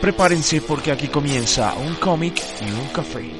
[0.00, 3.30] Prepárense porque aquí comienza un cómic y un café.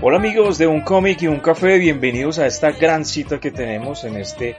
[0.00, 4.04] Hola amigos de Un cómic y un café, bienvenidos a esta gran cita que tenemos
[4.04, 4.56] en este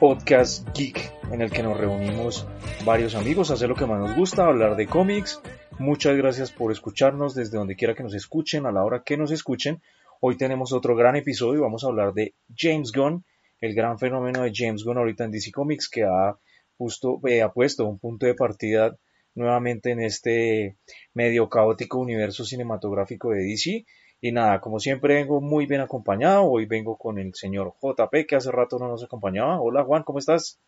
[0.00, 2.46] podcast geek en el que nos reunimos
[2.86, 5.42] varios amigos a hacer lo que más nos gusta, hablar de cómics.
[5.78, 9.30] Muchas gracias por escucharnos desde donde quiera que nos escuchen, a la hora que nos
[9.30, 9.82] escuchen.
[10.22, 13.26] Hoy tenemos otro gran episodio vamos a hablar de James Gunn,
[13.60, 16.34] el gran fenómeno de James Gunn ahorita en DC Comics que ha,
[16.78, 18.96] justo, eh, ha puesto un punto de partida
[19.34, 20.78] nuevamente en este
[21.12, 23.84] medio caótico universo cinematográfico de DC
[24.20, 26.44] y nada, como siempre vengo muy bien acompañado.
[26.44, 29.60] Hoy vengo con el señor JP, que hace rato no nos acompañaba.
[29.60, 30.60] Hola Juan, ¿cómo estás?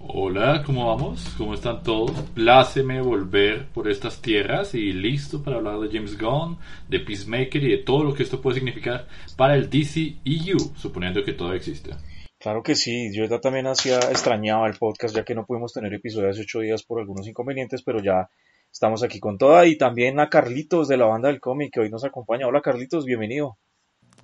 [0.00, 1.34] Hola, ¿cómo vamos?
[1.36, 2.12] ¿Cómo están todos?
[2.34, 6.58] Pláceme volver por estas tierras y listo para hablar de James Gunn,
[6.88, 11.24] de Peacemaker y de todo lo que esto puede significar para el DC EU, suponiendo
[11.24, 11.90] que todo existe.
[12.38, 15.92] Claro que sí, yo ya también hacía, extrañaba el podcast ya que no pudimos tener
[15.94, 18.28] episodios hace ocho días por algunos inconvenientes, pero ya
[18.74, 21.90] Estamos aquí con toda y también a Carlitos de la banda del cómic que hoy
[21.90, 22.48] nos acompaña.
[22.48, 23.56] Hola Carlitos, bienvenido.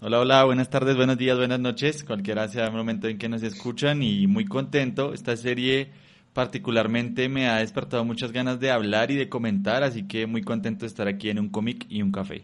[0.00, 3.44] Hola, hola, buenas tardes, buenos días, buenas noches, cualquiera sea el momento en que nos
[3.44, 5.14] escuchan y muy contento.
[5.14, 5.92] Esta serie
[6.32, 10.80] particularmente me ha despertado muchas ganas de hablar y de comentar, así que muy contento
[10.80, 12.42] de estar aquí en un cómic y un café.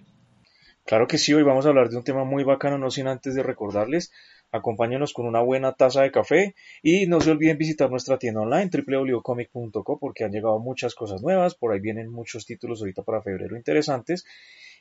[0.85, 3.35] Claro que sí, hoy vamos a hablar de un tema muy bacano, no sin antes
[3.35, 4.13] de recordarles
[4.53, 8.71] Acompáñenos con una buena taza de café y no se olviden visitar nuestra tienda online
[8.71, 13.57] www.comic.co porque han llegado muchas cosas nuevas, por ahí vienen muchos títulos ahorita para febrero
[13.57, 14.25] interesantes.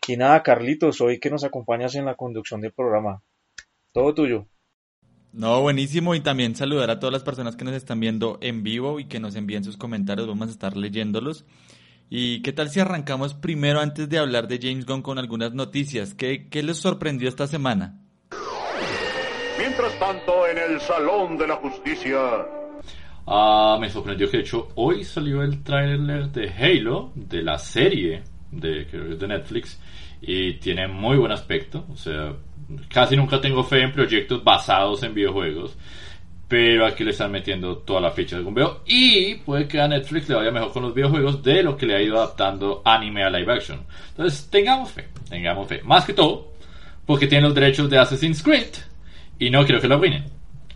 [0.07, 3.23] Y nada, Carlitos, hoy que nos acompañas en la conducción del programa.
[3.91, 4.47] Todo tuyo.
[5.33, 8.99] No, buenísimo y también saludar a todas las personas que nos están viendo en vivo
[9.01, 11.45] y que nos envíen sus comentarios, vamos a estar leyéndolos.
[12.09, 16.13] ¿Y qué tal si arrancamos primero antes de hablar de James Gunn con algunas noticias?
[16.13, 18.04] ¿Qué, qué les sorprendió esta semana?
[19.77, 22.17] Mientras tanto, en el Salón de la Justicia.
[23.27, 28.23] Ah, me sorprendió que de hecho hoy salió el tráiler de Halo, de la serie
[28.51, 29.77] de, de Netflix,
[30.21, 31.83] y tiene muy buen aspecto.
[31.91, 32.31] O sea,
[32.87, 35.77] casi nunca tengo fe en proyectos basados en videojuegos.
[36.47, 38.79] Pero aquí le están metiendo toda la ficha de bombeo.
[38.85, 41.97] Y puede que a Netflix le vaya mejor con los videojuegos de lo que le
[41.97, 43.81] ha ido adaptando anime a live action.
[44.11, 45.81] Entonces, tengamos fe, tengamos fe.
[45.83, 46.53] Más que todo,
[47.05, 48.73] porque tiene los derechos de Assassin's Creed
[49.39, 50.25] y no quiero que lo arruinen.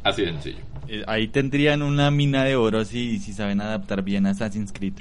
[0.04, 0.60] Así de sencillo.
[0.88, 4.94] Eh, ahí tendrían una mina de oro si, si saben adaptar bien Assassin's Creed.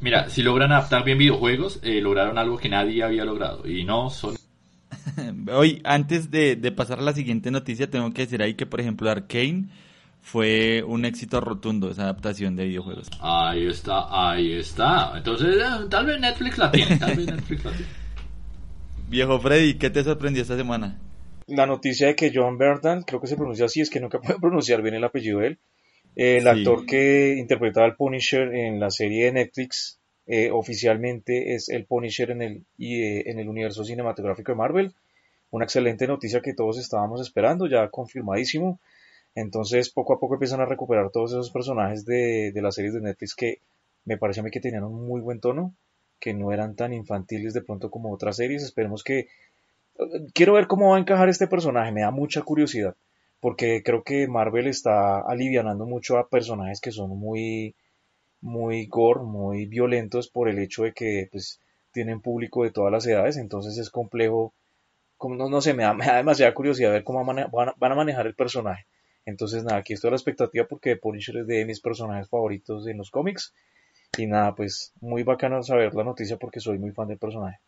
[0.00, 3.66] Mira, si logran adaptar bien videojuegos, eh, lograron algo que nadie había logrado.
[3.68, 4.36] Y no son...
[5.52, 9.10] Hoy, antes de, pasar a la siguiente noticia, tengo que decir ahí que, por ejemplo,
[9.10, 9.68] Arkane
[10.20, 13.08] fue un éxito rotundo esa adaptación de videojuegos.
[13.20, 15.12] Ahí está, ahí está.
[15.16, 17.86] Entonces, eh, tal vez Netflix la tiene, tal vez Netflix la tiene.
[19.08, 20.98] Viejo Freddy, ¿qué te sorprendió esta semana?
[21.48, 24.38] La noticia de que John Bertrand, creo que se pronuncia así, es que nunca puedo
[24.38, 25.58] pronunciar bien el apellido de él,
[26.14, 31.86] el actor que interpretaba al Punisher en la serie de Netflix, eh, oficialmente es el
[31.86, 34.94] Punisher en el, eh, en el universo cinematográfico de Marvel.
[35.50, 38.80] Una excelente noticia que todos estábamos esperando, ya confirmadísimo.
[39.34, 43.00] Entonces, poco a poco empiezan a recuperar todos esos personajes de, de las series de
[43.00, 43.60] Netflix que
[44.04, 45.74] me parece a mí que tenían un muy buen tono,
[46.18, 48.62] que no eran tan infantiles de pronto como otras series.
[48.62, 49.28] Esperemos que
[50.32, 52.94] quiero ver cómo va a encajar este personaje, me da mucha curiosidad,
[53.40, 57.74] porque creo que Marvel está alivianando mucho a personajes que son muy,
[58.40, 61.60] muy gore, muy violentos por el hecho de que pues
[61.92, 64.54] tienen público de todas las edades, entonces es complejo,
[65.16, 68.86] como, no, no sé, me da, demasiada curiosidad ver cómo van a, manejar el personaje.
[69.24, 72.96] Entonces nada, aquí estoy a la expectativa porque Punisher es de mis personajes favoritos en
[72.96, 73.52] los cómics.
[74.16, 77.58] Y nada, pues muy bacano saber la noticia porque soy muy fan del personaje.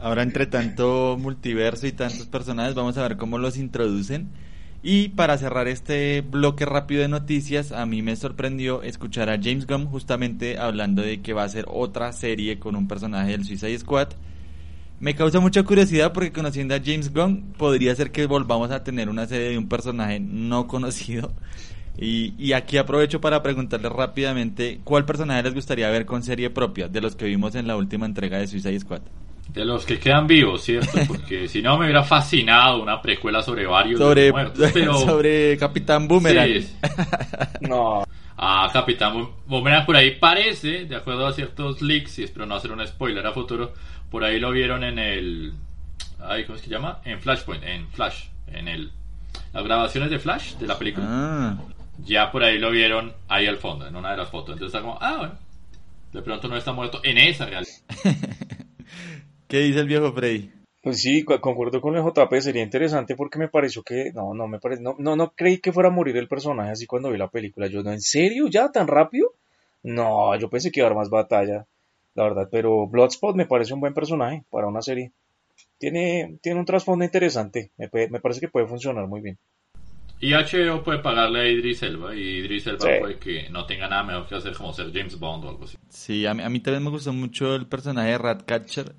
[0.00, 4.30] Ahora entre tanto multiverso y tantos personajes, vamos a ver cómo los introducen.
[4.80, 9.66] Y para cerrar este bloque rápido de noticias, a mí me sorprendió escuchar a James
[9.66, 13.78] Gunn justamente hablando de que va a ser otra serie con un personaje del Suicide
[13.80, 14.10] Squad.
[15.00, 19.08] Me causa mucha curiosidad porque conociendo a James Gunn podría ser que volvamos a tener
[19.08, 21.32] una serie de un personaje no conocido.
[22.00, 26.86] Y, y aquí aprovecho para preguntarles rápidamente cuál personaje les gustaría ver con serie propia
[26.86, 29.02] de los que vimos en la última entrega de Suicide Squad.
[29.48, 30.98] De los que quedan vivos, ¿cierto?
[31.08, 34.70] Porque si no me hubiera fascinado una precuela sobre varios sobre, muertos.
[34.74, 34.98] Pero...
[34.98, 36.62] sobre Capitán Boomerang.
[36.62, 36.76] Sí.
[37.62, 38.04] No,
[38.40, 42.70] Ah, Capitán Boomerang por ahí parece, de acuerdo a ciertos leaks, y espero no hacer
[42.70, 43.74] un spoiler a futuro,
[44.10, 45.54] por ahí lo vieron en el...
[46.20, 47.00] Ay, ¿Cómo es que se llama?
[47.04, 48.92] En Flashpoint, en Flash, en el...
[49.52, 51.04] Las grabaciones de Flash de la película.
[51.08, 51.56] Ah,
[52.04, 54.52] Ya por ahí lo vieron ahí al fondo, en una de las fotos.
[54.54, 55.34] Entonces está como, ah, bueno.
[56.12, 57.72] De pronto no está muerto en esa realidad.
[59.48, 60.50] ¿Qué dice el viejo Freddy?
[60.80, 64.46] pues sí, cu- concuerdo con el JP, sería interesante porque me pareció que, no, no
[64.46, 67.18] me parece, no, no, no creí que fuera a morir el personaje así cuando vi
[67.18, 67.66] la película.
[67.66, 68.46] Yo, no, ¿en serio?
[68.48, 69.34] ¿Ya tan rápido?
[69.82, 71.66] No, yo pensé que iba a haber más batalla,
[72.14, 75.12] la verdad, pero Bloodspot me parece un buen personaje para una serie.
[75.78, 77.88] Tiene, tiene un trasfondo interesante, me,
[78.20, 79.36] parece que puede funcionar muy bien.
[80.20, 82.88] Y HBO puede pagarle a Idris Elba, y Idris Elba Sí.
[83.00, 85.76] puede que no tenga nada mejor que hacer como ser James Bond o algo así.
[85.90, 88.94] Sí, a mí, a mí también me gustó mucho el personaje de Ratcatcher.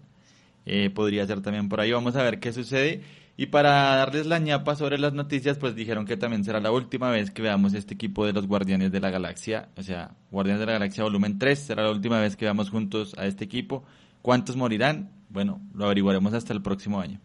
[0.65, 1.91] Eh, podría ser también por ahí.
[1.91, 3.01] Vamos a ver qué sucede.
[3.37, 7.09] Y para darles la ñapa sobre las noticias, pues dijeron que también será la última
[7.09, 9.69] vez que veamos este equipo de los Guardianes de la Galaxia.
[9.77, 13.15] O sea, Guardianes de la Galaxia volumen 3 será la última vez que veamos juntos
[13.17, 13.85] a este equipo.
[14.21, 15.09] ¿Cuántos morirán?
[15.29, 17.21] Bueno, lo averiguaremos hasta el próximo año.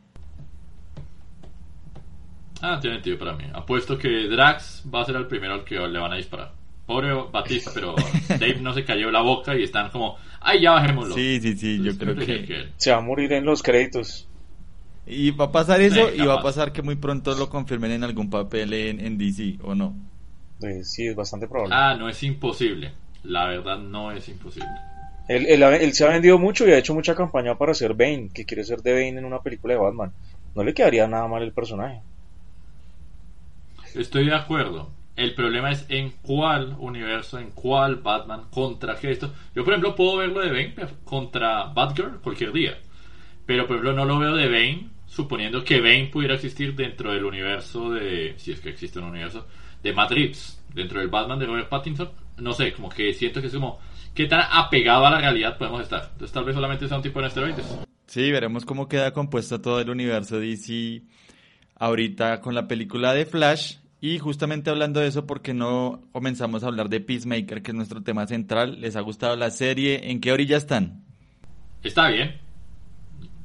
[2.63, 3.45] Ah, tiene sentido para mí.
[3.53, 6.53] Apuesto que Drax va a ser el primero al que le van a disparar.
[6.87, 7.95] Pobre Batista, pero
[8.29, 11.15] Dave no se cayó la boca y están como, ay, ya bajémoslo.
[11.15, 12.69] Sí, sí, sí, yo Entonces, creo que...
[12.77, 14.29] Se va a morir en los créditos.
[15.07, 17.93] Y va a pasar eso Sí, y va a pasar que muy pronto lo confirmen
[17.93, 19.95] en algún papel en, en DC, ¿o no?
[20.63, 21.75] Eh, sí, es bastante probable.
[21.75, 22.93] Ah, no es imposible.
[23.23, 24.69] La verdad no es imposible.
[25.29, 28.29] Él, él él se ha vendido mucho y ha hecho mucha campaña para ser Bane,
[28.33, 30.13] que quiere ser de Bane en una película de Batman.
[30.55, 32.03] No le quedaría nada mal el personaje.
[33.95, 34.91] Estoy de acuerdo.
[35.17, 39.33] El problema es en cuál universo, en cuál Batman, contra qué esto.
[39.55, 40.75] Yo, por ejemplo, puedo verlo de Bane
[41.05, 42.79] contra Batgirl cualquier día.
[43.47, 47.25] Pero, por ejemplo, no lo veo de Bane, suponiendo que Bane pudiera existir dentro del
[47.25, 48.35] universo de.
[48.39, 49.47] Si es que existe un universo.
[49.83, 50.61] De Reeves.
[50.75, 52.11] Dentro del Batman de Robert Pattinson.
[52.39, 53.79] No sé, como que siento que es como.
[54.15, 56.09] ¿Qué tan apegado a la realidad podemos estar?
[56.13, 57.79] Entonces, tal vez solamente sea un tipo de esteroides.
[58.07, 61.03] Sí, veremos cómo queda compuesto todo el universo DC
[61.77, 63.77] ahorita con la película de Flash.
[64.05, 67.75] Y justamente hablando de eso, ¿por qué no comenzamos a hablar de Peacemaker, que es
[67.75, 68.79] nuestro tema central?
[68.83, 70.11] ¿Les ha gustado la serie?
[70.11, 71.03] ¿En qué orilla están?
[71.83, 72.39] Está bien.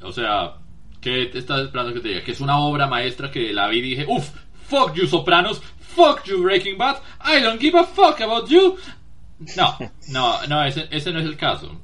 [0.01, 0.55] O sea,
[0.99, 2.23] ¿qué te estás esperando que te diga?
[2.25, 4.31] Que es una obra maestra que la vi y dije, uff,
[4.67, 8.75] fuck you Sopranos, fuck you Breaking Bad, I don't give a fuck about you.
[9.55, 9.77] No,
[10.09, 11.79] no, no, ese, ese no es el caso.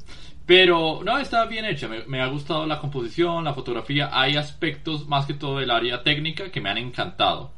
[0.46, 1.88] Pero, no, está bien hecha.
[1.88, 4.10] Me, me ha gustado la composición, la fotografía.
[4.12, 7.55] Hay aspectos, más que todo del área técnica, que me han encantado.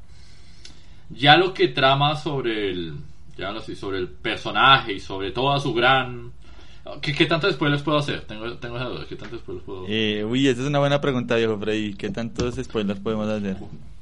[1.09, 2.93] Ya lo que trama sobre el,
[3.37, 6.31] ya lo sé, sobre el personaje y sobre toda su gran...
[7.01, 8.21] ¿Qué, qué tanto spoilers puedo hacer?
[8.21, 9.05] Tengo, tengo esa duda.
[9.09, 11.93] ¿Qué tantos spoilers puedo Eh, uy, esa es una buena pregunta, viejo Freddy.
[11.95, 13.57] ¿Qué tantos spoilers podemos hacer?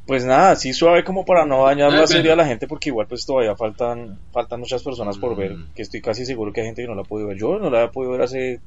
[0.06, 2.34] Pues nada, así suave como para no dañar Eh, la serie bueno.
[2.34, 5.74] a la gente, porque igual pues todavía faltan faltan muchas personas por ver, Mm.
[5.76, 7.38] que estoy casi seguro que hay gente que no la ha podido ver.
[7.40, 8.62] Yo no la había podido ver hace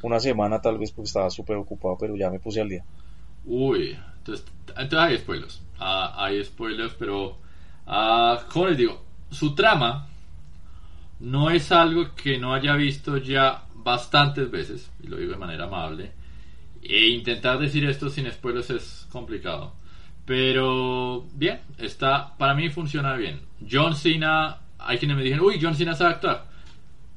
[0.00, 2.84] una semana tal vez porque estaba súper ocupado, pero ya me puse al día.
[3.44, 5.62] Uy, entonces, entonces hay spoilers.
[5.78, 7.36] Ah, hay spoilers, pero
[7.88, 9.04] ah, ¿cómo les digo?
[9.30, 10.08] Su trama
[11.20, 15.64] no es algo que no haya visto ya bastantes veces, y lo digo de manera
[15.64, 16.12] amable.
[16.82, 19.74] E intentar decir esto sin spoilers es complicado.
[20.24, 23.40] Pero bien, está, para mí funciona bien.
[23.68, 26.46] John Cena, hay quienes me dijeron, uy, John Cena sabe actuar.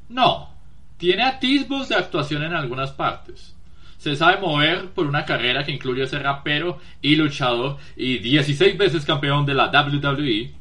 [0.09, 0.49] No,
[0.97, 3.55] tiene atisbos de actuación en algunas partes.
[3.97, 9.05] Se sabe mover por una carrera que incluye ser rapero y luchador y 16 veces
[9.05, 10.60] campeón de la WWE.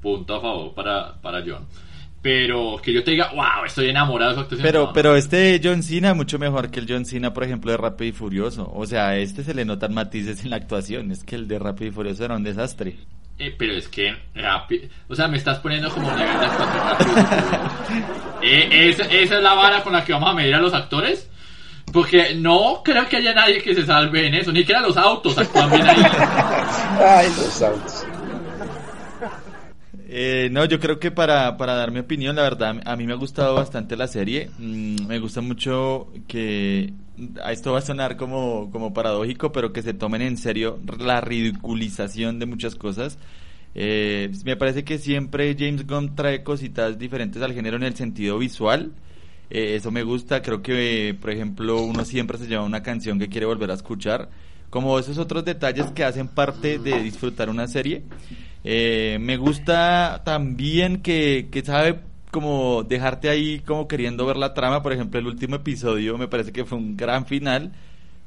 [0.00, 1.66] Punto a favor para, para John.
[2.22, 4.66] Pero que yo te diga, wow, estoy enamorado de su actuación.
[4.66, 7.78] Pero, no, pero este John Cena mucho mejor que el John Cena, por ejemplo, de
[7.78, 8.70] Rápido y Furioso.
[8.74, 11.10] O sea, a este se le notan matices en la actuación.
[11.10, 12.98] Es que el de Rápido y Furioso era un desastre.
[13.38, 14.86] Eh, pero es que rápido.
[15.08, 18.20] O sea, me estás poniendo como nivel de actuación rápido.
[18.42, 21.28] Eh, esa, esa es la vara con la que vamos a medir a los actores.
[21.92, 24.52] Porque no creo que haya nadie que se salve en eso.
[24.52, 25.96] Ni siquiera los autos actúan bien ahí.
[27.00, 28.06] Ay, los autos.
[30.12, 33.12] Eh, no, yo creo que para, para dar mi opinión, la verdad, a mí me
[33.12, 34.50] ha gustado bastante la serie.
[34.58, 36.92] Mm, me gusta mucho que
[37.40, 41.20] a esto va a sonar como, como paradójico, pero que se tomen en serio la
[41.20, 43.18] ridiculización de muchas cosas.
[43.76, 48.36] Eh, me parece que siempre James Gunn trae cositas diferentes al género en el sentido
[48.36, 48.90] visual.
[49.48, 53.28] Eh, eso me gusta, creo que, por ejemplo, uno siempre se lleva una canción que
[53.28, 54.28] quiere volver a escuchar,
[54.70, 58.02] como esos otros detalles que hacen parte de disfrutar una serie.
[58.64, 62.00] Eh, me gusta también que, que sabe
[62.30, 66.52] como dejarte ahí como queriendo ver la trama, por ejemplo, el último episodio me parece
[66.52, 67.72] que fue un gran final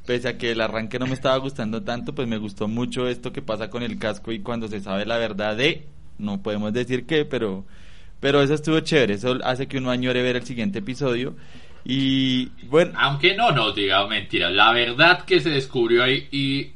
[0.06, 3.32] pese a que el arranque no me estaba gustando tanto, pues me gustó mucho esto
[3.32, 5.86] que pasa con el casco y cuando se sabe la verdad de,
[6.18, 7.66] no podemos decir qué, pero,
[8.20, 11.36] pero eso estuvo chévere, eso hace que uno añore ver el siguiente episodio.
[11.86, 12.94] Y bueno.
[12.96, 16.72] Aunque no nos diga mentira, la verdad que se descubrió ahí y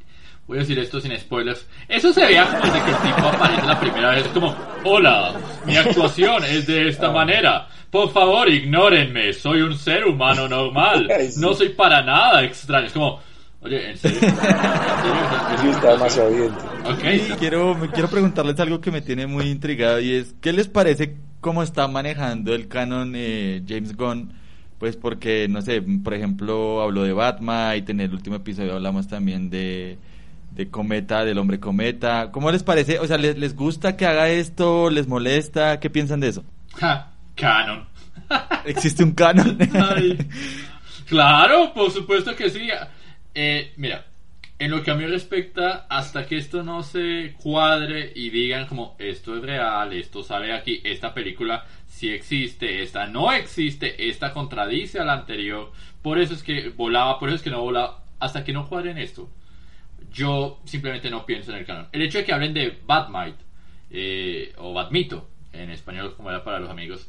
[0.48, 1.68] voy a decir esto sin spoilers.
[1.88, 5.36] Eso se veía desde que el tipo aparece la primera vez, como, hola,
[5.66, 7.68] mi actuación es de esta manera.
[7.92, 11.08] Por favor, ignórenme, soy un ser humano normal.
[11.38, 12.88] No soy para nada extraño.
[12.88, 13.20] Es como,
[13.62, 14.20] oye, ¿en serio?
[15.62, 16.52] Sí, está demasiado bien.
[16.94, 17.20] Okay.
[17.40, 21.64] quiero, quiero preguntarles algo que me tiene muy intrigado y es, ¿qué les parece cómo
[21.64, 24.34] está manejando el canon eh, James Gunn?
[24.78, 29.08] Pues porque, no sé, por ejemplo, habló de Batman y en el último episodio hablamos
[29.08, 29.98] también de,
[30.58, 32.32] de Cometa, del hombre Cometa.
[32.32, 32.98] ¿Cómo les parece?
[33.00, 34.90] O sea, ¿les, les gusta que haga esto?
[34.90, 35.80] ¿Les molesta?
[35.80, 36.44] ¿Qué piensan de eso?
[37.36, 37.88] canon.
[38.66, 39.58] ¿Existe un canon?
[41.08, 42.70] claro, por supuesto que sí.
[43.36, 44.06] Eh, mira,
[44.58, 48.96] en lo que a mí respecta, hasta que esto no se cuadre y digan como
[48.98, 55.00] esto es real, esto sale aquí, esta película sí existe, esta no existe, esta contradice
[55.00, 55.72] a la anterior,
[56.02, 58.98] por eso es que volaba, por eso es que no volaba, hasta que no cuadren
[58.98, 59.30] esto,
[60.18, 61.88] yo simplemente no pienso en el canon.
[61.92, 63.38] El hecho de que hablen de Batmite
[63.92, 67.08] eh, o Batmito, en español como era para los amigos,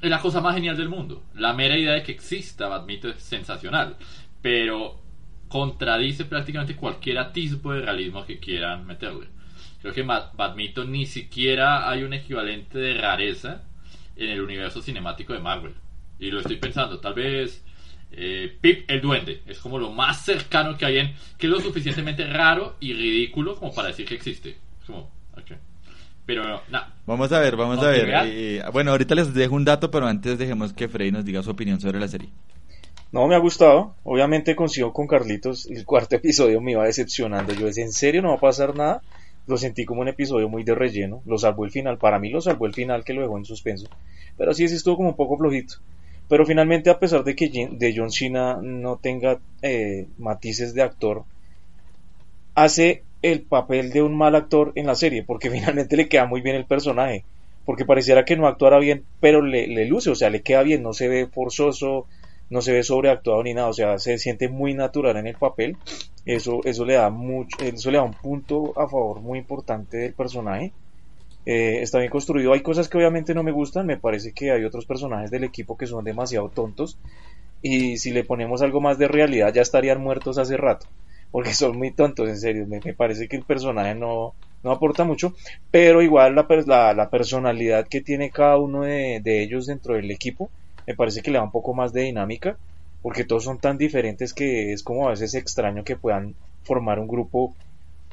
[0.00, 1.22] es la cosa más genial del mundo.
[1.34, 3.96] La mera idea de que exista Badminton es sensacional,
[4.40, 5.02] pero
[5.48, 9.28] contradice prácticamente cualquier atisbo de realismo que quieran meterle.
[9.82, 13.64] Creo que Badminton ni siquiera hay un equivalente de rareza
[14.16, 15.74] en el universo cinemático de Marvel.
[16.18, 17.65] Y lo estoy pensando, tal vez
[18.16, 21.14] eh, Pip el Duende es como lo más cercano que hay en.
[21.36, 24.56] que es lo suficientemente raro y ridículo como para decir que existe.
[24.86, 25.10] como,
[26.24, 28.10] pero no, Vamos a ver, vamos a ver.
[28.24, 31.50] Eh, bueno, ahorita les dejo un dato, pero antes dejemos que Freddy nos diga su
[31.50, 32.30] opinión sobre la serie.
[33.12, 33.94] No, me ha gustado.
[34.02, 35.66] Obviamente consigo con Carlitos.
[35.66, 37.52] El cuarto episodio me iba decepcionando.
[37.52, 39.02] Yo es en serio, no va a pasar nada.
[39.46, 41.22] Lo sentí como un episodio muy de relleno.
[41.26, 41.98] Lo salvó el final.
[41.98, 43.88] Para mí lo salvó el final que lo dejó en suspenso.
[44.36, 45.76] Pero sí, sí estuvo como un poco flojito.
[46.28, 51.24] Pero finalmente, a pesar de que de John Cena no tenga eh, matices de actor,
[52.54, 56.40] hace el papel de un mal actor en la serie, porque finalmente le queda muy
[56.40, 57.24] bien el personaje,
[57.64, 60.92] porque pareciera que no actuara bien, pero le, luce, o sea, le queda bien, no
[60.92, 62.06] se ve forzoso,
[62.50, 65.76] no se ve sobreactuado ni nada, o sea, se siente muy natural en el papel,
[66.24, 70.12] eso, eso le da mucho, eso le da un punto a favor muy importante del
[70.14, 70.72] personaje.
[71.46, 72.52] Eh, está bien construido.
[72.52, 73.86] Hay cosas que obviamente no me gustan.
[73.86, 76.98] Me parece que hay otros personajes del equipo que son demasiado tontos.
[77.62, 80.86] Y si le ponemos algo más de realidad, ya estarían muertos hace rato
[81.30, 82.66] porque son muy tontos, en serio.
[82.66, 85.34] Me, parece que el personaje no, no aporta mucho,
[85.70, 90.50] pero igual la, la, personalidad que tiene cada uno de, ellos dentro del equipo,
[90.86, 92.56] me parece que le da un poco más de dinámica,
[93.02, 97.06] porque todos son tan diferentes que es como a veces extraño que puedan formar un
[97.06, 97.54] grupo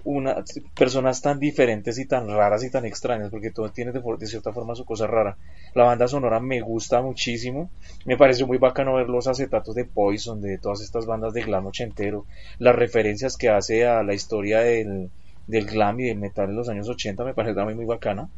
[0.05, 0.43] una,
[0.75, 4.75] personas tan diferentes y tan raras y tan extrañas, porque todo tiene de, cierta forma
[4.75, 5.37] su cosa rara.
[5.73, 7.69] La banda sonora me gusta muchísimo,
[8.05, 11.65] me pareció muy bacano ver los acetatos de Poison, de todas estas bandas de glam
[11.65, 12.25] ochentero,
[12.59, 15.09] las referencias que hace a la historia del,
[15.47, 18.29] del glam y del metal en los años 80, me parece también muy bacana.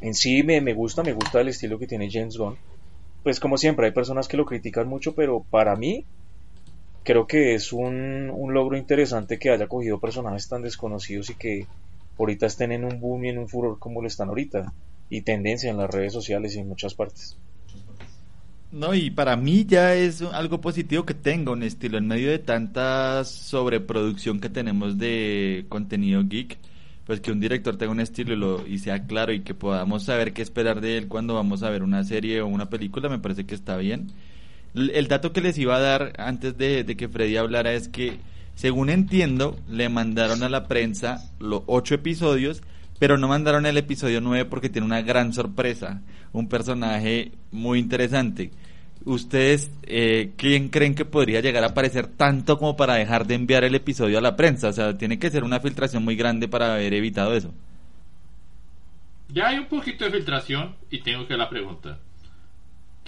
[0.00, 2.56] En sí me, me gusta, me gusta el estilo que tiene James Gunn.
[3.22, 6.06] Pues como siempre, hay personas que lo critican mucho, pero para mí
[7.04, 11.66] creo que es un, un, logro interesante que haya cogido personajes tan desconocidos y que
[12.18, 14.72] ahorita estén en un boom y en un furor como lo están ahorita
[15.08, 17.36] y tendencia en las redes sociales y en muchas partes.
[18.72, 22.38] No, y para mí ya es algo positivo que tenga un estilo en medio de
[22.38, 26.56] tanta sobreproducción que tenemos de contenido geek,
[27.04, 30.04] pues que un director tenga un estilo y, lo, y sea claro y que podamos
[30.04, 33.18] saber qué esperar de él cuando vamos a ver una serie o una película, me
[33.18, 34.12] parece que está bien.
[34.74, 38.18] El dato que les iba a dar antes de, que Freddy hablara es que,
[38.54, 42.62] según entiendo, le mandaron a la prensa los ocho episodios,
[43.00, 48.52] pero no mandaron el episodio nueve porque tiene una gran sorpresa, un personaje muy interesante.
[49.04, 53.64] ¿Ustedes eh, quién creen que podría llegar a aparecer tanto como para dejar de enviar
[53.64, 54.68] el episodio a la prensa?
[54.68, 57.52] O sea, tiene que ser una filtración muy grande para haber evitado eso.
[59.32, 61.98] Ya hay un poquito de filtración y tengo que la pregunta.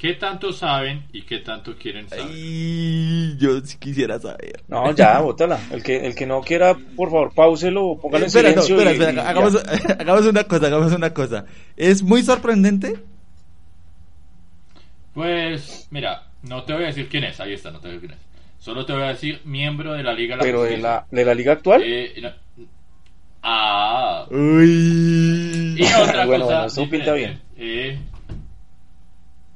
[0.03, 2.27] ¿Qué tanto saben y qué tanto quieren saber?
[3.39, 4.61] yo sí quisiera saber.
[4.67, 5.61] No, ya, bótala.
[5.71, 8.81] El que, el que no quiera, por favor, pauselo, póngalo en silencio.
[8.81, 9.55] espera, espera, hagamos,
[10.01, 11.45] hagamos, una cosa, hagamos una cosa.
[11.77, 12.99] ¿Es muy sorprendente?
[15.15, 18.01] Pues, mira, No te voy a decir quién es, ahí está, no te voy a
[18.01, 18.27] decir quién es.
[18.59, 21.25] Solo te voy a decir miembro de la Liga de la ¿Pero de la, de
[21.25, 21.81] la Liga actual?
[21.85, 22.13] Eh,
[23.45, 24.27] Ah.
[24.31, 25.77] Uy.
[25.79, 26.67] Y otra cosa.
[26.75, 27.41] Bueno, pinta bien.
[27.57, 28.01] Eh,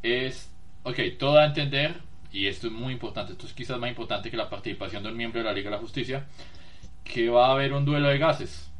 [0.06, 0.50] es.
[0.82, 1.96] Ok, todo a entender,
[2.32, 5.16] y esto es muy importante, esto es quizás más importante que la participación de un
[5.16, 6.26] miembro de la Liga de la Justicia,
[7.02, 8.70] que va a haber un duelo de gases.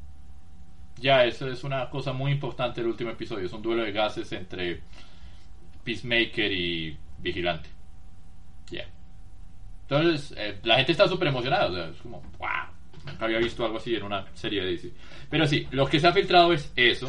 [0.99, 3.47] Ya, eso es una cosa muy importante del último episodio.
[3.47, 4.81] Es un duelo de gases entre
[5.85, 7.69] Peacemaker y Vigilante.
[8.71, 8.87] Ya.
[9.83, 11.91] Entonces, eh, la gente está súper emocionada.
[11.91, 12.77] Es como, wow.
[13.05, 14.93] Nunca había visto algo así en una serie de DC.
[15.31, 17.09] Pero sí, lo que se ha filtrado es eso.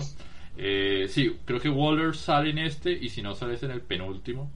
[0.57, 4.51] Eh, sí, creo que Waller sale en este y si no sale en el penúltimo.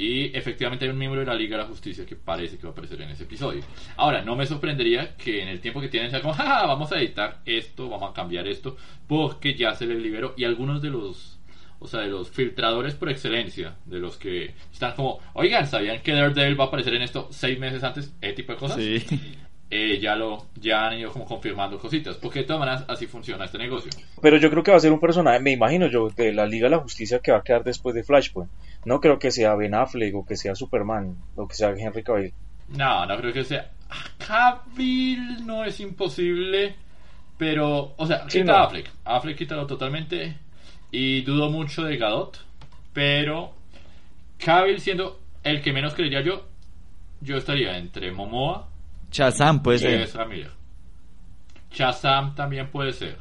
[0.00, 2.70] Y efectivamente hay un miembro de la Liga de la Justicia que parece que va
[2.70, 3.62] a aparecer en ese episodio.
[3.96, 6.98] Ahora, no me sorprendería que en el tiempo que tienen sea como, jaja, vamos a
[6.98, 10.32] editar esto, vamos a cambiar esto, porque ya se les liberó.
[10.38, 11.38] Y algunos de los,
[11.80, 16.12] o sea, de los filtradores por excelencia, de los que están como, oigan, ¿sabían que
[16.12, 18.14] Daredevil va a aparecer en esto seis meses antes?
[18.22, 18.78] Ese tipo de cosas.
[18.78, 19.04] Sí.
[19.72, 23.44] Eh, ya lo ya han ido como confirmando cositas, porque de todas maneras así funciona
[23.44, 23.92] este negocio.
[24.20, 26.68] Pero yo creo que va a ser un personaje, me imagino yo, de la Liga
[26.68, 28.50] de la Justicia que va a quedar después de Flashpoint.
[28.84, 32.34] No creo que sea Ben Affleck o que sea Superman o que sea Henry Cavill.
[32.70, 33.70] No, no creo que sea.
[34.18, 36.74] Cavill no es imposible,
[37.38, 38.90] pero, o sea, quita Affleck.
[39.04, 40.36] Affleck quítalo totalmente
[40.90, 42.44] y dudo mucho de Gadot,
[42.92, 43.52] pero
[44.38, 46.44] Cavill siendo el que menos creería yo,
[47.20, 48.69] yo estaría entre Momoa
[49.10, 50.08] Chazam puede ser.
[51.70, 53.18] Chazam también puede ser.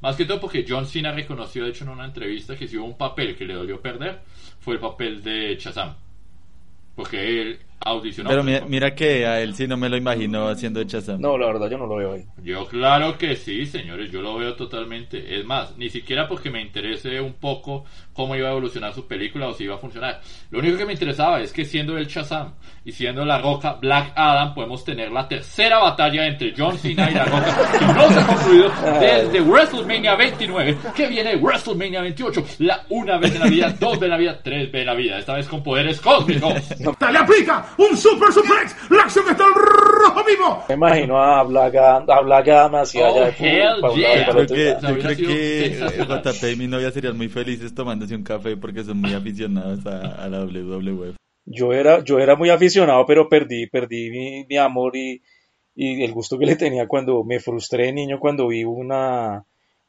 [0.00, 2.86] Más que todo porque John Cena reconoció, de hecho, en una entrevista que si hubo
[2.86, 4.20] un papel que le dolió perder,
[4.60, 5.94] fue el papel de Chazam.
[6.94, 8.30] Porque él audicionó.
[8.30, 11.20] Pero mira, que a él sí no me lo imagino haciendo Chazam.
[11.20, 12.24] No, la verdad yo no lo veo ahí.
[12.42, 15.38] Yo claro que sí, señores, yo lo veo totalmente.
[15.38, 19.48] Es más, ni siquiera porque me interese un poco cómo iba a evolucionar su película
[19.48, 20.20] o si iba a funcionar.
[20.50, 22.54] Lo único que me interesaba es que siendo el Chazam
[22.84, 27.14] y siendo la Roca Black Adam podemos tener la tercera batalla entre John Cena y
[27.14, 32.84] la Roca que no se ha concluido desde WrestleMania 29 que viene WrestleMania 28 la
[32.90, 35.48] una vez en la vida, dos en la vida, tres en la vida, esta vez
[35.48, 36.54] con poderes cósmicos.
[36.78, 38.90] ¡Le aplica un Super Suplex!
[38.90, 40.64] ¡La acción está el rojo vivo!
[40.68, 44.28] Me imagino a Black a Black Adam hacia oh, allá de yeah.
[44.30, 48.56] Creo que, yo creo que JP y mi novia serían muy felices tomándose un café
[48.56, 51.14] porque son muy aficionados a, a la WWE
[51.46, 55.22] yo era, yo era muy aficionado, pero perdí, perdí mi, mi amor y,
[55.74, 59.44] y, el gusto que le tenía cuando me frustré de niño cuando vi una,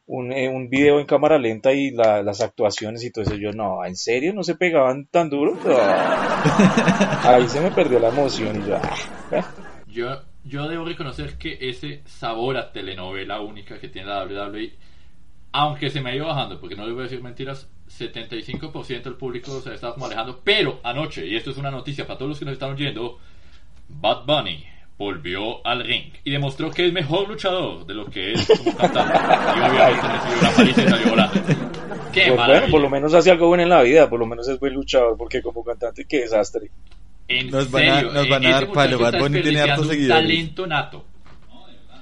[0.07, 3.35] un, eh, un video en cámara lenta y la, las actuaciones y todo eso.
[3.35, 4.33] Yo, no, ¿en serio?
[4.33, 5.57] ¿No se pegaban tan duro?
[7.23, 8.95] Ahí se me perdió la emoción y yo, ah,
[9.87, 14.73] yo, yo debo reconocer que ese sabor a telenovela única que tiene la WWE,
[15.51, 19.15] aunque se me ha ido bajando, porque no le voy a decir mentiras, 75% del
[19.15, 20.41] público se estaba como alejando.
[20.43, 23.19] Pero anoche, y esto es una noticia para todos los que nos están oyendo,
[23.87, 28.47] Bad Bunny volvió al ring y demostró que es mejor luchador de lo que es
[28.47, 29.13] como cantante.
[29.13, 31.41] y obviamente recibió una paliza y salió volando.
[32.13, 34.47] Qué pues bueno, por lo menos hace algo bueno en la vida, por lo menos
[34.47, 36.69] es buen luchador, porque como cantante, qué desastre.
[37.27, 40.23] En nos van a, nos van a dar palo, Bad Bunny tiene hartos seguidores.
[40.23, 41.05] talento nato.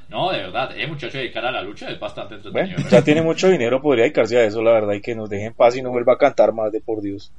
[0.09, 2.77] No, de verdad, el muchacho dedicar a la lucha es bastante entretenido.
[2.87, 5.75] ya tiene mucho dinero, podría dedicarse a eso, la verdad, y que nos dejen paz
[5.75, 7.31] y no vuelva a cantar más de por Dios.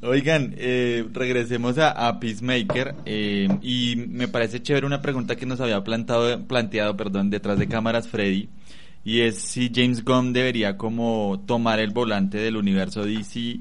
[0.00, 5.82] Oigan, eh, regresemos a, Peacemaker eh, y me parece chévere una pregunta que nos había
[5.82, 8.48] plantado, planteado perdón, detrás de cámaras Freddy
[9.04, 13.60] y es si James Gunn debería como tomar el volante del universo DC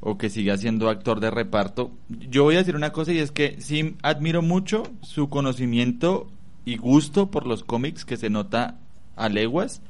[0.00, 1.90] o que siga siendo actor de reparto.
[2.08, 6.30] Yo voy a decir una cosa y es que sí admiro mucho su conocimiento
[6.64, 8.78] y gusto por los cómics que se nota
[9.16, 9.82] a leguas.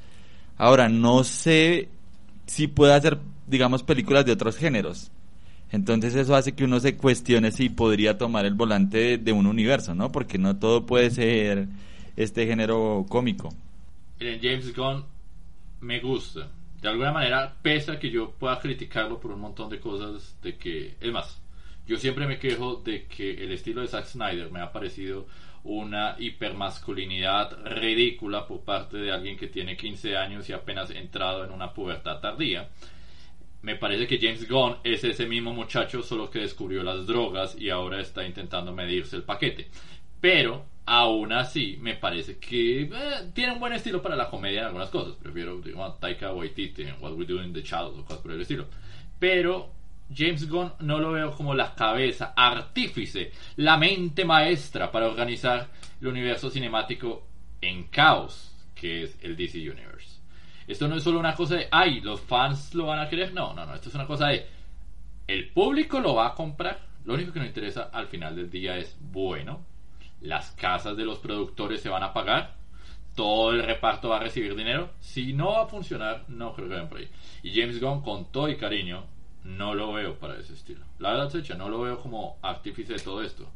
[0.57, 1.89] Ahora, no sé
[2.47, 5.11] si puede hacer, digamos, películas de otros géneros.
[5.73, 9.95] Entonces eso hace que uno se cuestione si podría tomar el volante de, un universo,
[9.95, 10.13] ¿no?
[10.13, 11.67] Porque no todo puede ser
[12.17, 13.53] este género cómico.
[14.19, 15.05] James Gunn
[15.81, 16.49] me gusta.
[16.81, 20.57] De alguna manera, pese a que yo pueda criticarlo por un montón de cosas, de
[20.57, 21.41] que, es más,
[21.87, 25.27] yo siempre me quejo de que el estilo de Zack Snyder me ha parecido
[25.65, 31.51] una hipermasculinidad ridícula por parte de alguien que tiene 15 años y apenas entrado en
[31.51, 32.69] una pubertad tardía.
[33.63, 37.71] Me parece que James Gunn es ese mismo muchacho, solo que descubrió las drogas y
[37.71, 39.69] ahora está intentando medirse el paquete.
[40.21, 42.91] Pero, aún así, me parece que eh,
[43.35, 45.17] tiene un buen estilo para la comedia en algunas cosas.
[45.17, 48.41] Prefiero, digamos, Taika Waititi en What We Do in the Shadows o cosas por el
[48.41, 48.67] estilo.
[49.19, 49.73] Pero
[50.15, 55.69] James Gunn no lo veo como la cabeza, artífice, la mente maestra para organizar
[56.01, 57.27] el universo cinemático
[57.61, 59.96] en caos, que es el DC Universe.
[60.67, 63.33] Esto no es solo una cosa de, ay, los fans lo van a querer.
[63.33, 63.75] No, no, no.
[63.75, 64.47] Esto es una cosa de,
[65.27, 66.81] el público lo va a comprar.
[67.05, 69.61] Lo único que nos interesa al final del día es, bueno,
[70.21, 72.55] las casas de los productores se van a pagar,
[73.15, 74.91] todo el reparto va a recibir dinero.
[75.01, 77.09] Si no va a funcionar, no creo que vayan por ahí.
[77.43, 79.05] Y James Gunn, con todo y cariño,
[79.45, 80.85] no lo veo para ese estilo.
[80.99, 83.49] La verdad, Secha, no lo veo como artífice de todo esto.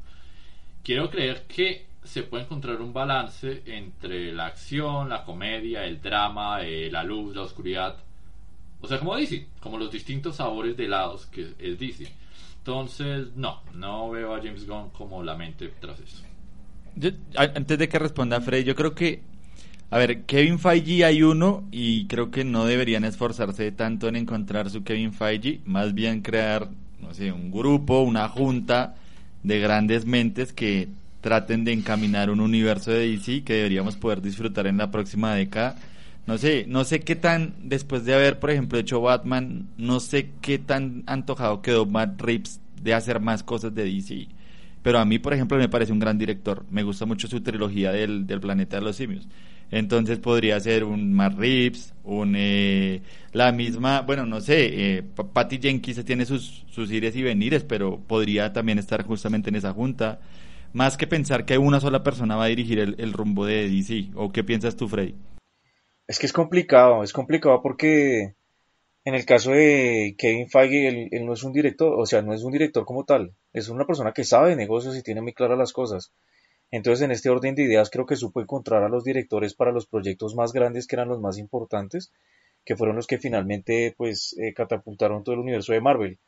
[0.84, 6.62] Quiero creer que se puede encontrar un balance entre la acción, la comedia, el drama,
[6.62, 7.96] eh, la luz, la oscuridad.
[8.80, 12.10] O sea, como DC, como los distintos sabores de helados que es DC.
[12.58, 16.22] Entonces, no, no veo a James Gunn como la mente tras eso.
[17.36, 19.22] antes de que responda Fred, yo creo que,
[19.90, 24.70] a ver, Kevin Feige hay uno y creo que no deberían esforzarse tanto en encontrar
[24.70, 26.68] su Kevin Feige, más bien crear,
[27.00, 28.96] no sé, un grupo, una junta
[29.42, 30.88] de grandes mentes que
[31.20, 35.76] traten de encaminar un universo de DC que deberíamos poder disfrutar en la próxima década.
[36.26, 40.30] No sé, no sé qué tan, después de haber, por ejemplo, hecho Batman, no sé
[40.40, 44.28] qué tan antojado quedó Matt Reeves de hacer más cosas de DC.
[44.82, 46.64] Pero a mí, por ejemplo, me parece un gran director.
[46.70, 49.28] Me gusta mucho su trilogía del, del planeta de los simios.
[49.70, 53.02] Entonces podría ser un Matt Reeves, un, eh,
[53.32, 58.00] la misma, bueno, no sé, eh, Patty Jenkins tiene sus, sus ires y venires, pero
[58.00, 60.18] podría también estar justamente en esa junta
[60.72, 64.10] más que pensar que una sola persona va a dirigir el, rumbo de DC.
[64.14, 65.14] ¿O qué piensas tú, Freddy?
[66.06, 68.34] Es que es complicado, es complicado porque
[69.04, 72.42] en el caso de Kevin Feige, él, no es un director, o sea, no es
[72.42, 75.58] un director como tal, es una persona que sabe de negocios y tiene muy claras
[75.58, 76.12] las cosas.
[76.70, 79.86] Entonces, en este orden de ideas, creo que supo encontrar a los directores para los
[79.86, 82.12] proyectos más grandes, que eran los más importantes,
[82.64, 86.18] que fueron los que finalmente, pues, eh, catapultaron todo el universo de Marvel.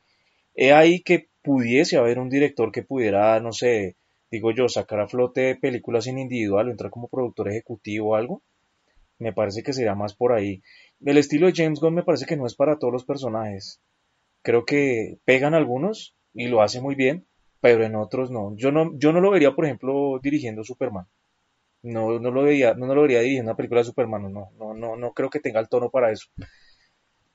[0.54, 3.96] He ahí que pudiese haber un director que pudiera, no sé,
[4.32, 8.42] digo yo, sacar a flote películas en individual o entrar como productor ejecutivo o algo,
[9.18, 10.62] me parece que sería más por ahí.
[11.04, 13.80] El estilo de James Gunn me parece que no es para todos los personajes.
[14.42, 17.26] Creo que pegan algunos y lo hace muy bien,
[17.60, 18.56] pero en otros no.
[18.56, 21.06] Yo no, yo no lo vería, por ejemplo, dirigiendo Superman.
[21.82, 24.74] No, no lo vería, no, no lo vería dirigiendo una película de Superman, no, no,
[24.74, 26.28] no, no creo que tenga el tono para eso.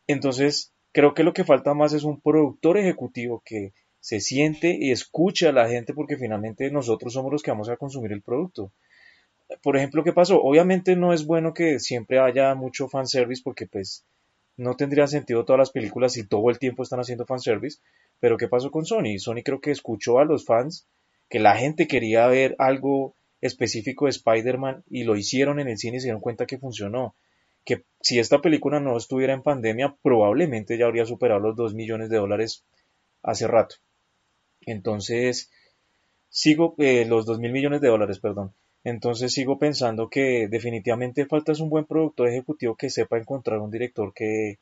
[0.08, 3.74] Entonces, creo que lo que falta más es un productor ejecutivo que
[4.08, 7.76] se siente y escucha a la gente porque finalmente nosotros somos los que vamos a
[7.76, 8.72] consumir el producto.
[9.62, 10.42] Por ejemplo, ¿qué pasó?
[10.42, 14.06] Obviamente no es bueno que siempre haya mucho fanservice porque pues
[14.56, 17.82] no tendría sentido todas las películas si todo el tiempo están haciendo fanservice,
[18.22, 19.20] pero ¿qué pasó con Sony?
[19.20, 20.88] Sony creo que escuchó a los fans
[21.28, 25.98] que la gente quería ver algo específico de Spider-Man y lo hicieron en el cine
[25.98, 27.14] y se dieron cuenta que funcionó.
[27.66, 32.10] Que si esta película no estuviera en pandemia, probablemente ya habría superado los 2 millones
[32.10, 32.64] de dólares
[33.22, 33.76] hace rato.
[34.68, 35.50] Entonces,
[36.30, 38.54] sigo, eh, los dos mil millones de dólares, perdón.
[38.84, 43.72] Entonces sigo pensando que definitivamente falta es un buen productor ejecutivo que sepa encontrar un
[43.72, 44.60] director que,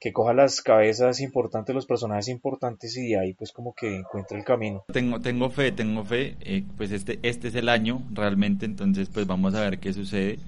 [0.00, 4.38] que coja las cabezas importantes, los personajes importantes y de ahí pues como que encuentre
[4.38, 4.84] el camino.
[4.92, 9.26] Tengo, tengo fe, tengo fe, eh, pues este, este es el año realmente, entonces pues
[9.26, 10.38] vamos a ver qué sucede.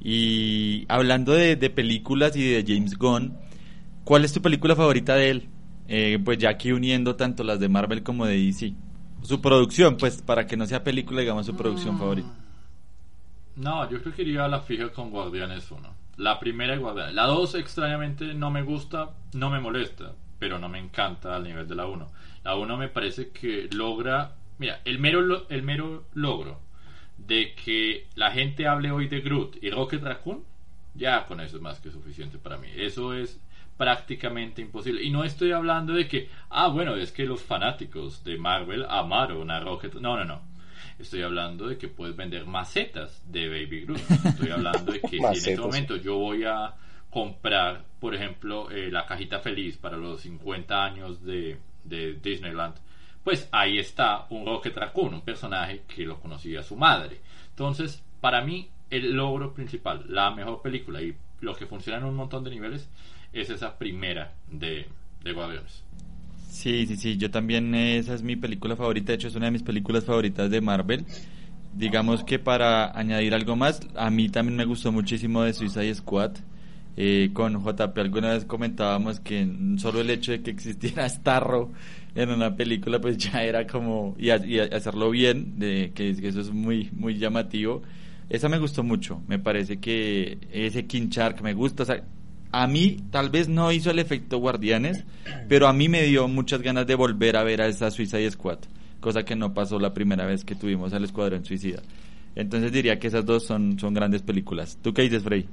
[0.00, 3.36] Y hablando de, de películas y de James Gunn,
[4.04, 5.48] ¿cuál es tu película favorita de él?
[5.88, 8.74] Eh, pues ya aquí uniendo tanto las de Marvel como de DC.
[9.22, 11.98] Su producción, pues para que no sea película, digamos su producción mm.
[11.98, 12.28] favorita.
[13.56, 15.94] No, yo creo que iría a la fija con Guardianes 1.
[16.18, 17.14] La primera es Guardianes.
[17.14, 21.66] La 2 extrañamente no me gusta, no me molesta, pero no me encanta al nivel
[21.66, 22.10] de la 1.
[22.44, 26.60] La 1 me parece que logra, mira, el mero, el mero logro
[27.18, 30.44] de que la gente hable hoy de Groot y Rocket Raccoon,
[30.94, 32.68] ya con eso es más que suficiente para mí.
[32.76, 33.40] Eso es
[33.76, 35.02] prácticamente imposible.
[35.02, 39.50] Y no estoy hablando de que, ah, bueno, es que los fanáticos de Marvel amaron
[39.50, 39.94] a Rocket.
[39.94, 40.42] No, no, no.
[40.98, 44.00] Estoy hablando de que puedes vender macetas de Baby Groot.
[44.24, 46.74] Estoy hablando de que si en este momento yo voy a
[47.10, 52.74] comprar, por ejemplo, eh, la cajita feliz para los 50 años de, de Disneyland,
[53.22, 57.20] pues ahí está un Rocket Raccoon, un personaje que lo conocía su madre.
[57.50, 62.14] Entonces, para mí, el logro principal, la mejor película y lo que funciona en un
[62.14, 62.88] montón de niveles
[63.40, 64.86] es esa primera de,
[65.22, 65.84] de Guardianes.
[66.50, 69.52] Sí, sí, sí, yo también esa es mi película favorita, de hecho es una de
[69.52, 71.04] mis películas favoritas de Marvel.
[71.74, 76.32] Digamos que para añadir algo más, a mí también me gustó muchísimo de Suicide Squad.
[76.98, 79.46] Eh, con JP alguna vez comentábamos que
[79.76, 81.70] solo el hecho de que existiera Starro
[82.14, 86.88] en una película pues ya era como y, hacerlo bien de que, eso es muy
[86.94, 87.82] muy llamativo
[88.30, 92.02] esa me gustó mucho me parece que ese King Shark me gusta o sea,
[92.58, 95.04] a mí tal vez no hizo el efecto Guardianes,
[95.46, 98.60] pero a mí me dio muchas ganas de volver a ver a esa Suicide Squad,
[98.98, 101.82] cosa que no pasó la primera vez que tuvimos al Escuadrón Suicida.
[102.34, 104.78] Entonces diría que esas dos son, son grandes películas.
[104.80, 105.46] ¿Tú qué dices, Frey?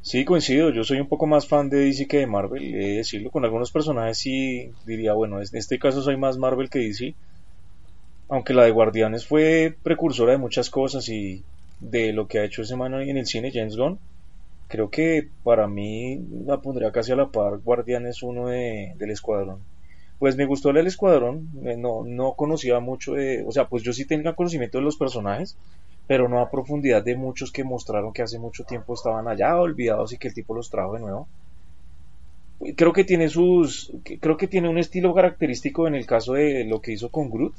[0.00, 0.70] Sí, coincido.
[0.70, 2.74] Yo soy un poco más fan de DC que de Marvel.
[2.74, 3.30] He de decirlo.
[3.30, 7.14] Con algunos personajes sí diría, bueno, en este caso soy más Marvel que DC.
[8.30, 11.42] Aunque la de Guardianes fue precursora de muchas cosas y
[11.80, 13.98] de lo que ha hecho ese man en el cine, James Gunn.
[14.68, 19.60] Creo que para mí la pondría casi a la par Guardianes 1 de, del Escuadrón.
[20.18, 23.92] Pues me gustó el Escuadrón, eh, no, no conocía mucho de, o sea, pues yo
[23.92, 25.56] sí tenía conocimiento de los personajes,
[26.06, 30.12] pero no a profundidad de muchos que mostraron que hace mucho tiempo estaban allá olvidados
[30.12, 31.28] y que el tipo los trajo de nuevo.
[32.76, 36.80] Creo que tiene sus, creo que tiene un estilo característico en el caso de lo
[36.80, 37.54] que hizo con Groot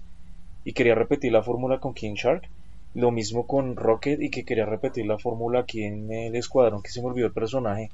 [0.66, 2.50] y quería repetir la fórmula con King Shark
[2.94, 6.90] lo mismo con Rocket y que quería repetir la fórmula aquí en el escuadrón que
[6.90, 7.92] se me olvidó el personaje.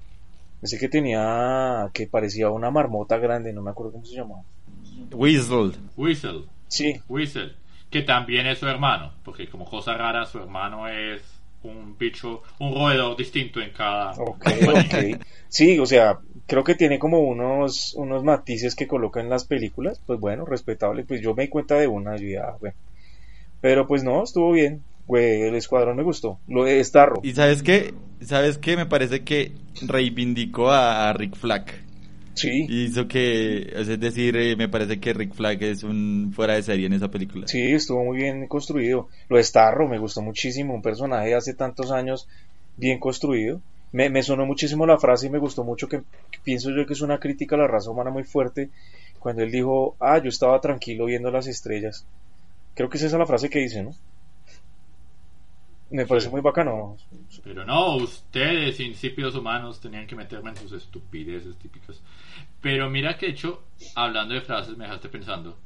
[0.62, 4.42] Ese que tenía, que parecía una marmota grande, no me acuerdo cómo se llamaba.
[5.12, 5.74] Weasel.
[5.98, 6.46] Weasel.
[6.68, 7.02] Sí.
[7.10, 7.56] Weasel.
[7.90, 11.22] Que también es su hermano, porque como cosa rara, su hermano es
[11.64, 14.12] un bicho, un roedor distinto en cada.
[14.12, 15.22] Ok, ok.
[15.50, 20.02] Sí, o sea, creo que tiene como unos, unos matices que coloca en las películas.
[20.06, 21.04] Pues bueno, respetable.
[21.04, 22.76] Pues yo me di cuenta de una, y ya, bueno
[23.66, 24.84] pero pues no, estuvo bien.
[25.08, 26.40] Güey, el escuadrón me gustó.
[26.48, 27.20] Lo de Starro.
[27.24, 27.96] ¿Y sabes qué?
[28.22, 28.78] ¿Sabes qué?
[28.78, 31.66] Me parece que reivindicó a, Rick Flag.
[32.36, 32.68] Sí.
[32.70, 36.86] Hizo que, es decir, eh, me parece que Rick Flag es un fuera de serie
[36.86, 37.48] en esa película.
[37.48, 39.08] Sí, estuvo muy bien construido.
[39.30, 40.76] Lo de Starro me gustó muchísimo.
[40.76, 42.28] Un personaje de hace tantos años
[42.78, 43.62] bien construido.
[43.94, 46.94] Me, me sonó muchísimo la frase y me gustó mucho que, que pienso yo que
[46.94, 48.70] es una crítica a la raza humana muy fuerte.
[49.18, 52.06] Cuando él dijo, ah, yo estaba tranquilo viendo las estrellas
[52.76, 53.96] Creo que es esa la frase que dice, ¿no?
[55.90, 56.98] Me parece muy bacano.
[57.44, 62.02] Pero no, ustedes, insípidos humanos, tenían que meterme en sus estupideces típicas.
[62.60, 63.64] Pero mira que hecho,
[63.96, 65.58] hablando de frases, me dejaste pensando.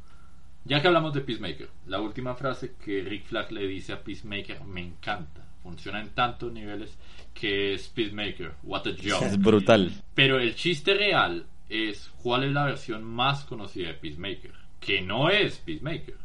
[0.66, 4.64] Ya que hablamos de Peacemaker, la última frase que Rick Flag le dice a Peacemaker
[4.66, 5.46] me encanta.
[5.64, 6.96] Funciona en tantos niveles
[7.34, 8.54] que es Peacemaker.
[8.64, 9.24] What a job.
[9.24, 9.92] Es brutal.
[10.14, 14.54] Pero el chiste real es cuál es la versión más conocida de Peacemaker.
[14.80, 16.18] Que no es Peacemaker.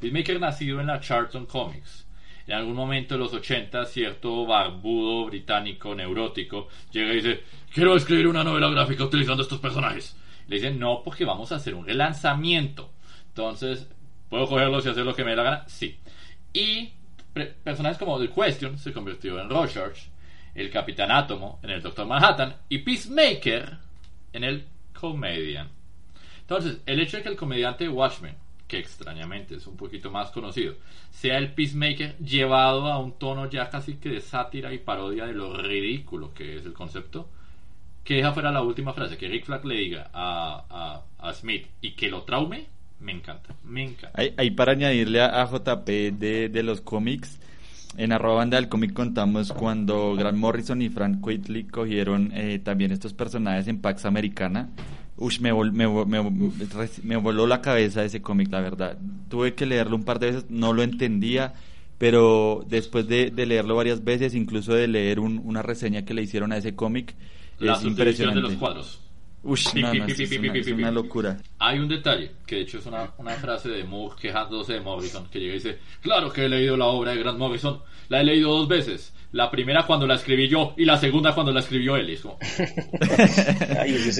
[0.00, 2.06] Peacemaker nacido en la Charlton Comics.
[2.46, 8.26] En algún momento de los 80, cierto barbudo británico neurótico llega y dice, quiero escribir
[8.26, 10.16] una novela gráfica utilizando estos personajes.
[10.46, 12.90] Le dicen, no, porque vamos a hacer un relanzamiento.
[13.28, 13.88] Entonces,
[14.28, 15.68] ¿puedo cogerlos y hacer lo que me dé la gana?
[15.68, 15.98] Sí.
[16.52, 16.92] Y
[17.64, 19.98] personajes como The Question se convirtió en Rorschach,
[20.54, 23.78] el Capitán Átomo en el Doctor Manhattan y Peacemaker
[24.34, 25.68] en el Comedian.
[26.40, 30.74] Entonces, el hecho de que el comediante Watchmen que extrañamente es un poquito más conocido,
[31.10, 35.34] sea el Peacemaker llevado a un tono ya casi que de sátira y parodia de
[35.34, 37.28] lo ridículo que es el concepto,
[38.02, 41.92] que deja fuera la última frase, que Rick Flag le diga a, a, Smith y
[41.92, 42.66] que lo traume,
[43.00, 44.12] me encanta, me encanta.
[44.36, 47.40] Ahí, para añadirle a, JP de, de los cómics,
[47.96, 52.92] en arroba banda del cómic contamos cuando Grant Morrison y Frank Quitely cogieron eh, también
[52.92, 54.68] estos personajes en Pax Americana
[55.16, 55.86] Uy, me, me,
[57.02, 58.98] me, voló la cabeza ese cómic, la verdad.
[59.28, 61.54] Tuve que leerlo un par de veces, no lo entendía,
[61.98, 66.56] pero después de, leerlo varias veces, incluso de leer una reseña que le hicieron a
[66.56, 67.14] ese cómic,
[67.60, 68.42] es impresionante.
[68.42, 69.00] de los cuadros.
[69.44, 69.60] Uy,
[70.08, 71.38] es, una, locura.
[71.58, 75.28] Hay un detalle, que de hecho es una, una frase de Moore quejándose de Morrison,
[75.30, 78.24] que llega y dice, claro que he leído la obra de Grant Morrison, la he
[78.24, 81.96] leído dos veces, la primera cuando la escribí yo y la segunda cuando la escribió
[81.96, 82.06] él.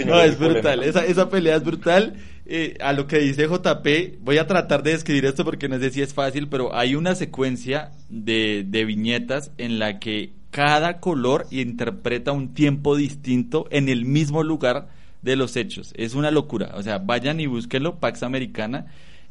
[0.06, 0.82] no, es brutal.
[0.82, 2.14] Esa, esa pelea es brutal.
[2.46, 5.90] Eh, a lo que dice JP, voy a tratar de describir esto porque no sé
[5.90, 11.46] si es fácil, pero hay una secuencia de, de viñetas en la que cada color
[11.52, 14.88] interpreta un tiempo distinto en el mismo lugar
[15.22, 15.94] de los hechos.
[15.96, 16.72] Es una locura.
[16.74, 18.86] O sea, vayan y búsquenlo, Pax Americana.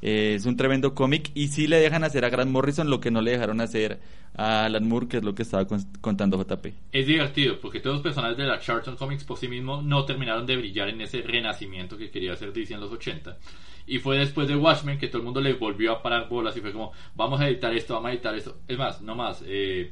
[0.05, 3.09] Eh, es un tremendo cómic y sí le dejan hacer a Grant Morrison lo que
[3.09, 4.01] no le dejaron hacer
[4.35, 5.65] a Alan Moore, que es lo que estaba
[6.01, 6.73] contando JP.
[6.91, 10.45] Es divertido porque todos los personajes de la Charlton Comics por sí mismos no terminaron
[10.45, 13.37] de brillar en ese renacimiento que quería hacer DC en los 80.
[13.87, 16.59] Y fue después de Watchmen que todo el mundo le volvió a parar bolas y
[16.59, 18.57] fue como, vamos a editar esto, vamos a editar esto.
[18.67, 19.41] Es más, no más.
[19.47, 19.89] Eh,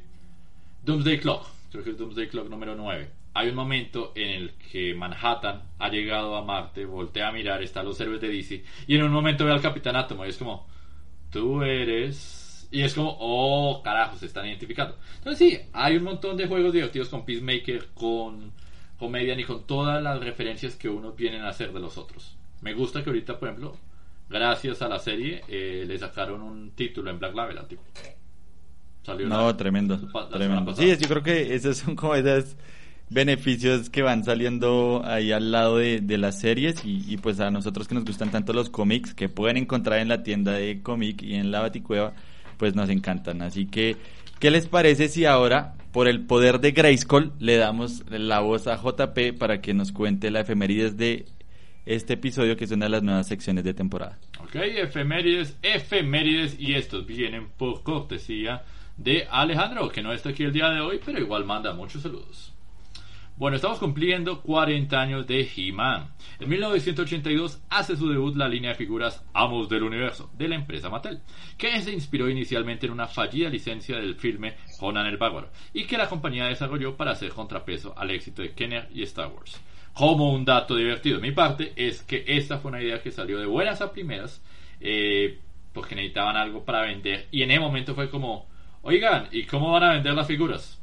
[0.84, 4.94] Doomsday Clock, creo que es Doomsday Clock número 9 hay un momento en el que
[4.94, 9.02] Manhattan ha llegado a Marte, voltea a mirar, están los héroes de DC, y en
[9.02, 10.66] un momento ve al Capitán Átomo y es como,
[11.30, 12.40] tú eres...
[12.70, 14.96] Y es como, oh, carajo, se están identificando.
[15.18, 18.50] Entonces sí, hay un montón de juegos divertidos con Peacemaker, con
[18.98, 22.34] Comedian y con todas las referencias que unos vienen a hacer de los otros.
[22.62, 23.76] Me gusta que ahorita, por ejemplo,
[24.30, 27.82] gracias a la serie, eh, le sacaron un título en Black Label al tipo.
[29.02, 29.98] Salió no, tremendo.
[30.30, 30.74] tremendo.
[30.74, 32.56] Sí, yo creo que esas son como esas
[33.12, 37.94] beneficios que van saliendo ahí al lado de, las series y, pues a nosotros que
[37.94, 41.50] nos gustan tanto los cómics que pueden encontrar en la tienda de cómic y en
[41.50, 42.14] la Baticueva
[42.56, 43.96] pues nos encantan así que
[44.42, 48.74] ¿Qué les parece si ahora, por el poder de Grayskull, le damos la voz a
[48.74, 51.26] JP para que nos cuente la efemérides de
[51.86, 54.18] este episodio, que es una de las nuevas secciones de temporada?
[54.40, 58.64] Ok, efemérides, efemérides, y estos vienen por cortesía
[58.96, 62.52] de Alejandro, que no está aquí el día de hoy, pero igual manda muchos saludos.
[63.42, 66.12] Bueno, estamos cumpliendo 40 años de He-Man.
[66.38, 70.88] En 1982 hace su debut la línea de figuras Amos del Universo de la empresa
[70.88, 71.22] Mattel,
[71.58, 75.98] que se inspiró inicialmente en una fallida licencia del filme Conan el Bárbaro y que
[75.98, 79.60] la compañía desarrolló para hacer contrapeso al éxito de Kenner y Star Wars.
[79.92, 83.40] Como un dato divertido de mi parte es que esta fue una idea que salió
[83.40, 84.40] de buenas a primeras
[84.80, 85.40] eh,
[85.72, 88.46] porque necesitaban algo para vender y en ese momento fue como,
[88.82, 90.80] oigan, ¿y cómo van a vender las figuras?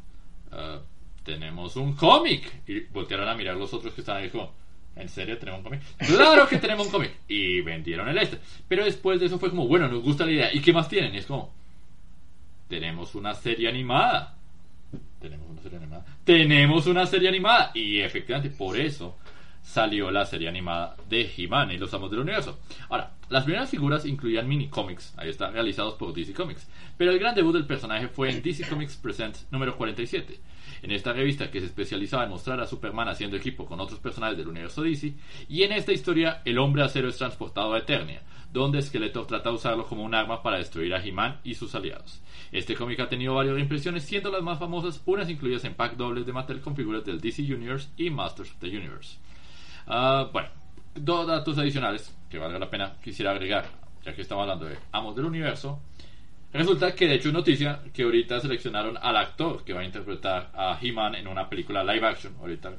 [0.51, 0.88] Uh,
[1.29, 2.61] tenemos un cómic.
[2.67, 4.51] Y voltearon a mirar los otros que estaban ahí como,
[4.95, 5.81] ¿en serio tenemos un cómic?
[5.97, 7.11] Claro que tenemos un cómic.
[7.27, 8.39] Y vendieron el este.
[8.67, 10.53] Pero después de eso fue como, bueno, nos gusta la idea.
[10.53, 11.13] ¿Y qué más tienen?
[11.13, 11.53] Y es como,
[12.67, 14.37] tenemos una serie animada.
[15.21, 16.05] Tenemos una serie animada.
[16.23, 17.71] Tenemos una serie animada.
[17.75, 19.17] Y efectivamente, por eso
[19.61, 22.59] salió la serie animada de He-Man y los Amos del Universo.
[22.89, 26.67] Ahora, las primeras figuras incluían mini cómics, ahí están, realizados por DC Comics.
[26.97, 30.39] Pero el gran debut del personaje fue en DC Comics Presents número 47.
[30.81, 34.37] En esta revista que se especializaba en mostrar a Superman haciendo equipo con otros personajes
[34.37, 35.13] del universo DC,
[35.47, 39.55] y en esta historia el hombre acero es transportado a Eternia, donde Skeletor trata de
[39.55, 42.21] usarlo como un arma para destruir a He-Man y sus aliados.
[42.51, 46.25] Este cómic ha tenido varias impresiones, siendo las más famosas unas incluidas en pack dobles
[46.25, 49.17] de Mattel con figuras del DC Universe y Masters of the Universe.
[49.87, 50.49] Uh, bueno,
[50.95, 53.65] dos datos adicionales que valga la pena quisiera agregar,
[54.03, 55.79] ya que estamos hablando de Amos del Universo.
[56.51, 60.51] Resulta que de hecho es noticia que ahorita seleccionaron al actor que va a interpretar
[60.55, 62.73] a He-Man en una película live action, ahorita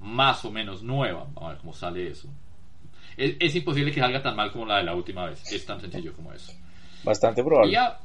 [0.00, 1.24] más o menos nueva.
[1.24, 2.28] Vamos a ver cómo sale eso.
[3.16, 5.42] Es, es imposible que salga tan mal como la de la última vez.
[5.52, 6.52] Es tan sencillo como eso.
[7.04, 7.72] Bastante probable.
[7.72, 7.98] Y ha,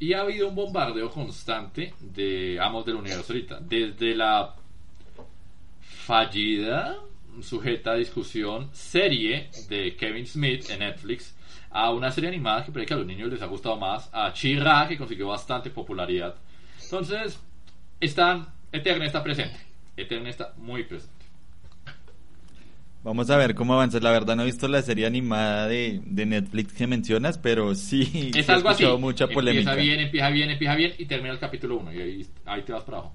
[0.00, 3.60] y ha habido un bombardeo constante de Amos del Universo ahorita.
[3.60, 4.54] Desde la
[5.80, 6.98] fallida,
[7.40, 11.36] sujeta a discusión, serie de Kevin Smith en Netflix
[11.70, 14.32] a una serie animada que parece que a los niños les ha gustado más, a
[14.32, 16.34] Chira que consiguió bastante popularidad.
[16.82, 17.40] Entonces,
[18.00, 19.58] están, Eterna está presente,
[19.96, 21.20] Eterna está muy presente.
[23.02, 23.98] Vamos a ver cómo avanza.
[24.00, 28.30] La verdad no he visto la serie animada de, de Netflix que mencionas, pero sí
[28.34, 28.84] es he algo así.
[28.98, 29.72] mucha polémica.
[29.72, 32.72] Empieza bien, empieza bien, empieza bien y termina el capítulo 1 y ahí, ahí, te
[32.72, 33.14] vas para abajo.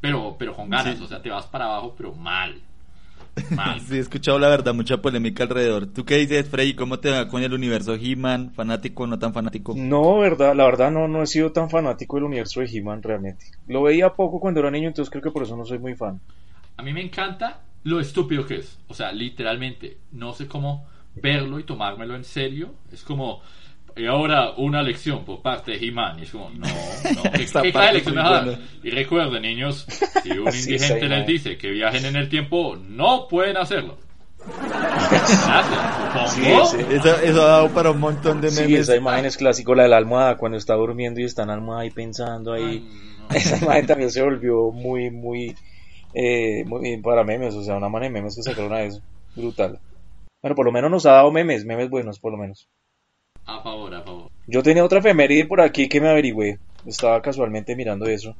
[0.00, 1.02] Pero, pero con ganas, sí.
[1.02, 2.60] o sea, te vas para abajo, pero mal.
[3.50, 3.80] Mal.
[3.80, 5.86] sí, he escuchado la verdad mucha polémica alrededor.
[5.86, 6.74] ¿Tú qué dices, Freddy?
[6.74, 8.52] ¿Cómo te va con el universo He-Man?
[8.54, 9.74] ¿Fanático o no tan fanático?
[9.76, 13.46] No, verdad, la verdad no, no he sido tan fanático del universo de He-Man realmente.
[13.66, 16.20] Lo veía poco cuando era niño, entonces creo que por eso no soy muy fan.
[16.76, 18.78] A mí me encanta lo estúpido que es.
[18.88, 22.74] O sea, literalmente, no sé cómo verlo y tomármelo en serio.
[22.92, 23.40] Es como,
[23.96, 26.18] y ahora una lección por parte de He-Man.
[26.18, 28.60] Y es como, no, no, ¿qué, ¿qué lección?
[28.82, 29.86] Y recuerden, niños,
[30.22, 31.26] si un Sí, indigente sí, les man.
[31.26, 33.98] dice que viajen en el tiempo, no pueden hacerlo.
[35.10, 36.42] Gracias, Sí,
[36.78, 36.86] sí.
[36.90, 38.80] Eso, eso ha dado para un montón de Sí, memes.
[38.80, 41.54] esa imagen es clásico, la de la almohada, cuando está durmiendo y está en la
[41.54, 42.86] almohada ahí pensando ahí.
[43.34, 45.54] Esa imagen también se volvió muy, muy,
[46.14, 49.00] eh, muy bien para memes, o sea, una manera de memes que sacaron a eso.
[49.34, 49.80] Brutal.
[50.42, 52.68] Bueno, por lo menos nos ha dado memes, memes buenos, por lo menos.
[53.46, 54.30] A favor, a favor.
[54.46, 56.58] Yo tenía otra efeméride por aquí que me averigüé.
[56.84, 58.36] Estaba casualmente mirando eso.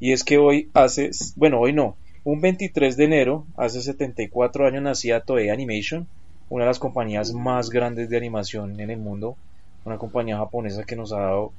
[0.00, 4.82] Y es que hoy hace, bueno, hoy no, un 23 de enero, hace 74 años
[4.82, 6.06] nacía Toei Animation,
[6.48, 9.36] una de las compañías más grandes de animación en el mundo,
[9.84, 11.52] una compañía japonesa que nos ha dado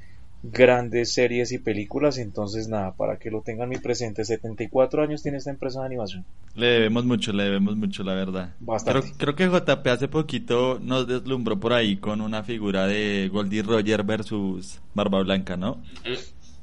[0.44, 5.38] grandes series y películas, entonces nada, para que lo tengan muy presente, 74 años tiene
[5.38, 6.26] esta empresa de animación.
[6.56, 8.54] Le debemos mucho, le debemos mucho, la verdad.
[8.60, 9.14] Bastante.
[9.18, 13.64] Creo, creo que JP hace poquito nos deslumbró por ahí con una figura de Goldie
[13.64, 15.82] Roger versus Barba Blanca, ¿no?
[16.04, 16.18] Eh,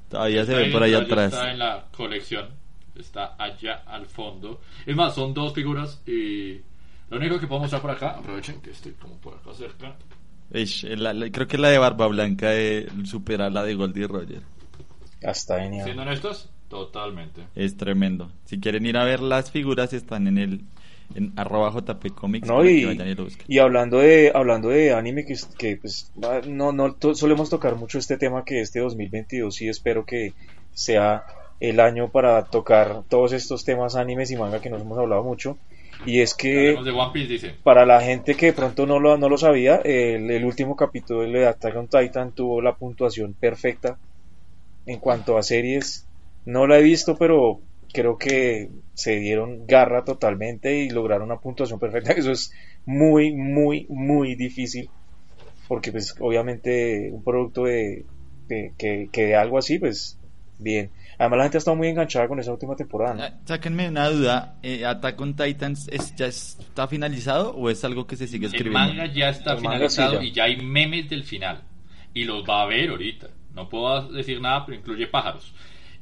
[0.08, 1.32] Todavía se ve por ahí atrás.
[1.32, 2.46] Está en la colección.
[2.94, 4.60] Está allá al fondo.
[4.86, 6.60] Es más, son dos figuras y
[7.10, 9.96] lo único que podemos mostrar por acá, aprovechen que estoy como por acá cerca.
[10.52, 14.42] Ish, la- la- creo que la de Barba Blanca eh, supera la de Goldie Roger.
[15.22, 15.84] Hasta genial.
[15.84, 17.42] Siendo honestos, totalmente.
[17.54, 18.30] Es tremendo.
[18.44, 20.60] Si quieren ir a ver las figuras, están en el
[21.14, 22.48] en arroba JP Comics.
[22.48, 22.98] No, y,
[23.46, 26.10] y hablando de hablando de anime que, que pues
[26.46, 30.32] no no to- solemos tocar mucho este tema que este 2022 sí espero que
[30.72, 31.24] sea
[31.60, 35.58] el año para tocar todos estos temas animes y manga que nos hemos hablado mucho
[36.02, 37.56] y es que de One Piece, dice.
[37.62, 41.22] para la gente que de pronto no lo, no lo sabía, el, el último capítulo
[41.22, 44.00] de Attack on Titan tuvo la puntuación perfecta
[44.86, 46.08] en cuanto a series.
[46.44, 51.78] No la he visto, pero creo que se dieron garra totalmente y lograron una puntuación
[51.80, 52.12] perfecta.
[52.16, 52.52] Eso es
[52.84, 54.92] muy, muy, muy difícil.
[55.66, 58.06] Porque pues obviamente un producto de,
[58.48, 60.20] de- que, que de algo así, pues
[60.58, 60.92] bien.
[61.18, 63.14] Además la gente ha estado muy enganchada con esa última temporada.
[63.14, 63.22] ¿no?
[63.22, 68.06] Ah, Sáquenme una duda, eh, ¿Attack on Titans es, ya está finalizado o es algo
[68.06, 68.78] que se sigue El escribiendo?
[68.94, 70.22] manga ya está El sí, finalizado ya.
[70.24, 71.62] y ya hay memes del final.
[72.12, 73.28] Y los va a ver ahorita.
[73.54, 75.52] No puedo decir nada, pero incluye pájaros.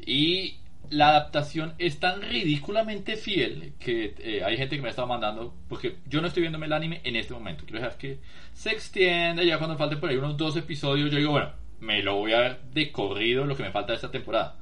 [0.04, 0.56] Y
[0.90, 5.54] la adaptación es tan ridículamente fiel que eh, hay gente que me ha estado mandando,
[5.68, 7.64] porque yo no estoy viéndome el anime en este momento.
[7.64, 8.18] Quiero dejar que
[8.52, 11.10] se extienda ya cuando falten por ahí unos dos episodios.
[11.10, 11.50] Yo digo, bueno,
[11.80, 14.56] me lo voy a ver de corrido lo que me falta de esta temporada.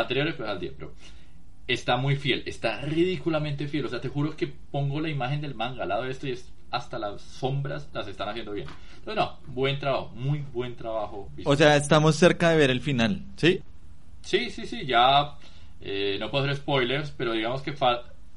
[0.00, 0.92] Anteriores, al día, pero
[1.66, 3.86] está muy fiel, está ridículamente fiel.
[3.86, 6.32] O sea, te juro que pongo la imagen del manga al lado de esto y
[6.32, 8.66] es hasta las sombras las están haciendo bien.
[8.98, 11.30] Entonces, no, buen trabajo, muy buen trabajo.
[11.44, 13.62] O sea, estamos cerca de ver el final, ¿sí?
[14.22, 15.36] Sí, sí, sí, ya
[15.80, 17.74] eh, no puedo hacer spoilers, pero digamos que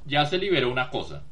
[0.05, 1.23] ya se liberó una cosa.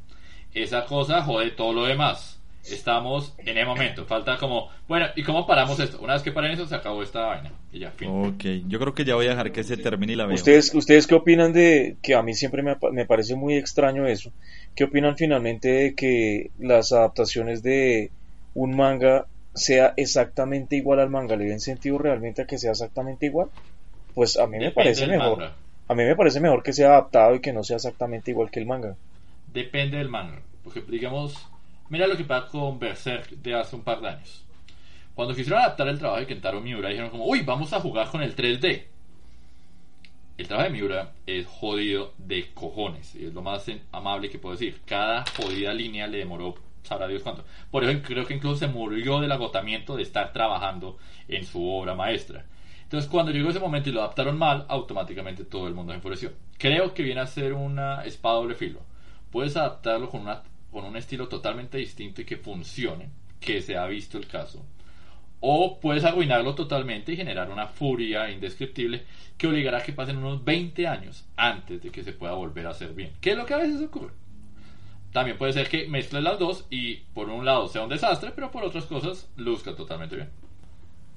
[0.53, 2.41] Esa cosa jode todo lo demás.
[2.63, 5.99] Estamos en el momento, falta como, bueno, ¿y cómo paramos esto?
[5.99, 7.51] Una vez que paren eso, se acabó esta vaina.
[7.75, 8.07] Y ya, fin.
[8.09, 10.35] Ok, yo creo que ya voy a dejar que se termine y la veo.
[10.35, 14.31] ¿Ustedes, ¿Ustedes qué opinan de que a mí siempre me, me parece muy extraño eso?
[14.75, 18.11] ¿Qué opinan finalmente de que las adaptaciones de
[18.53, 21.35] un manga sea exactamente igual al manga?
[21.35, 23.49] ¿Le den sentido realmente a que sea exactamente igual?
[24.13, 25.37] Pues a mí me Depende parece del mejor.
[25.39, 25.53] manga.
[25.89, 28.61] A mí me parece mejor que sea adaptado y que no sea exactamente igual que
[28.61, 28.95] el manga.
[29.53, 30.39] Depende del manga.
[30.63, 31.45] Porque, digamos,
[31.89, 34.44] mira lo que pasa con Berserk de hace un par de años.
[35.15, 38.21] Cuando quisieron adaptar el trabajo de Kentaro Miura, dijeron como, uy, vamos a jugar con
[38.21, 38.83] el 3D.
[40.37, 43.15] El trabajo de Miura es jodido de cojones.
[43.15, 44.81] Y es lo más amable que puedo decir.
[44.85, 47.45] Cada jodida línea le demoró, sabrá Dios cuánto.
[47.71, 50.97] Por eso creo que incluso se murió del agotamiento de estar trabajando
[51.29, 52.45] en su obra maestra.
[52.83, 56.33] Entonces, cuando llegó ese momento y lo adaptaron mal, automáticamente todo el mundo se enfureció.
[56.57, 58.81] Creo que viene a ser una espada doble filo.
[59.31, 63.09] Puedes adaptarlo con, una, con un estilo totalmente distinto y que funcione,
[63.39, 64.65] que se ha visto el caso.
[65.39, 69.03] O puedes arruinarlo totalmente y generar una furia indescriptible
[69.37, 72.71] que obligará a que pasen unos 20 años antes de que se pueda volver a
[72.71, 73.11] hacer bien.
[73.21, 74.13] ¿Qué es lo que a veces ocurre?
[75.11, 78.51] También puede ser que mezcles las dos y por un lado sea un desastre, pero
[78.51, 80.29] por otras cosas luzca totalmente bien.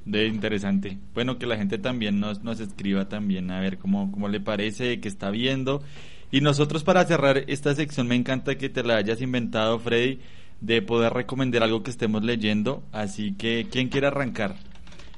[0.04, 0.98] De interesante.
[1.14, 5.00] Bueno, que la gente también nos, nos escriba también a ver cómo, cómo le parece,
[5.00, 5.82] qué está viendo.
[6.30, 10.20] Y nosotros para cerrar esta sección me encanta que te la hayas inventado, Freddy,
[10.60, 12.82] de poder recomendar algo que estemos leyendo.
[12.92, 14.56] Así que, ¿quién quiere arrancar?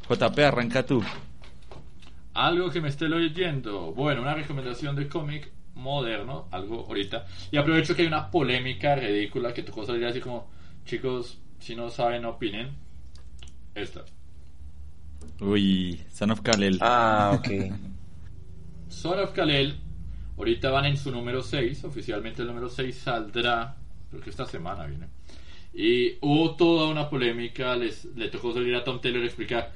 [0.08, 1.02] JP, arranca tú.
[2.34, 3.92] Algo que me esté leyendo.
[3.92, 7.26] Bueno, una recomendación de cómic moderno, algo ahorita.
[7.50, 10.48] Y aprovecho que hay una polémica ridícula que tocó salir así como,
[10.84, 12.70] chicos, si no saben, opinen.
[13.74, 14.04] Esta.
[15.40, 16.78] Uy, Son of Kalel.
[16.80, 17.48] Ah, ok.
[18.88, 19.76] Son of Kalel,
[20.36, 23.76] ahorita van en su número 6, oficialmente el número 6 saldrá,
[24.10, 25.06] creo que esta semana viene.
[25.72, 29.72] Y hubo toda una polémica, les, le tocó salir a Tom Taylor a explicar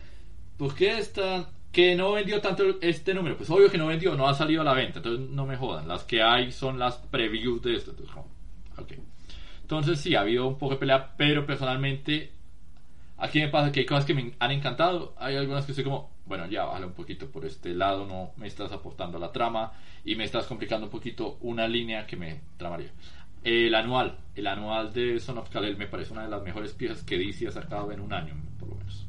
[0.57, 3.37] por qué está, que no vendió tanto este número.
[3.37, 5.89] Pues obvio que no vendió, no ha salido a la venta, entonces no me jodan.
[5.89, 7.91] Las que hay son las previews de esto.
[7.93, 8.29] Entonces, como,
[8.77, 8.93] ok.
[9.63, 12.35] Entonces sí, ha habido un poco de pelea, pero personalmente
[13.17, 16.11] Aquí me pasa que hay cosas que me han encantado, hay algunas que soy como,
[16.27, 19.73] bueno, ya bájale un poquito por este lado, no me estás aportando a la trama
[20.05, 22.91] y me estás complicando un poquito una línea que me tramaría.
[23.45, 27.03] El anual, el anual de Son of Kalel me parece una de las mejores piezas
[27.05, 29.07] que DC ha sacado en un año, por lo menos.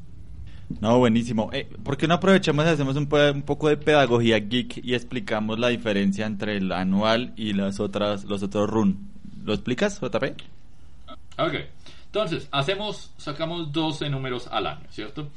[0.81, 1.49] No, buenísimo.
[1.53, 5.57] Eh, ¿Por qué no aprovechamos y hacemos un, un poco de pedagogía geek y explicamos
[5.57, 9.09] la diferencia entre el anual y las otras, los otros run?
[9.43, 10.23] ¿Lo explicas, JP?
[11.37, 11.53] Ok,
[12.07, 15.27] entonces, hacemos, sacamos 12 números al año, ¿cierto?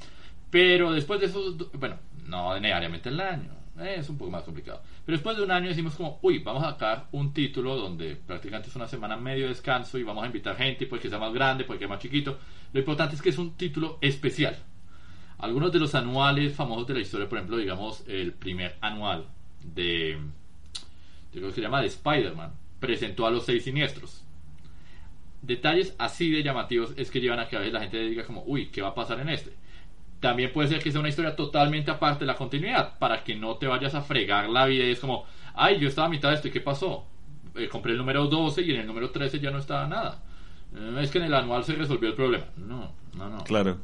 [0.49, 1.97] Pero después de esos, bueno,
[2.27, 4.81] no necesariamente el año, eh, es un poco más complicado.
[5.09, 8.69] Pero después de un año decimos como, uy, vamos a sacar un título donde prácticamente
[8.69, 11.33] es una semana medio de descanso y vamos a invitar gente, puede que sea más
[11.33, 12.39] grande, puede que sea más chiquito.
[12.75, 14.55] Lo importante es que es un título especial.
[15.39, 19.25] Algunos de los anuales famosos de la historia, por ejemplo, digamos, el primer anual
[19.65, 20.19] de,
[21.33, 24.27] yo creo que se llama de Spider-Man, presentó a los seis siniestros
[25.41, 28.43] detalles así de llamativos es que llevan a que a veces la gente diga como,
[28.45, 29.53] uy, ¿qué va a pasar en este?
[30.21, 33.57] También puede ser que sea una historia totalmente aparte de la continuidad, para que no
[33.57, 36.37] te vayas a fregar la vida y es como, ay, yo estaba a mitad de
[36.37, 37.07] esto y ¿qué pasó?
[37.55, 40.23] Eh, compré el número 12 y en el número 13 ya no estaba nada.
[40.75, 42.47] Eh, es que en el anual se resolvió el problema.
[42.57, 43.45] No, no, no.
[43.45, 43.79] Claro.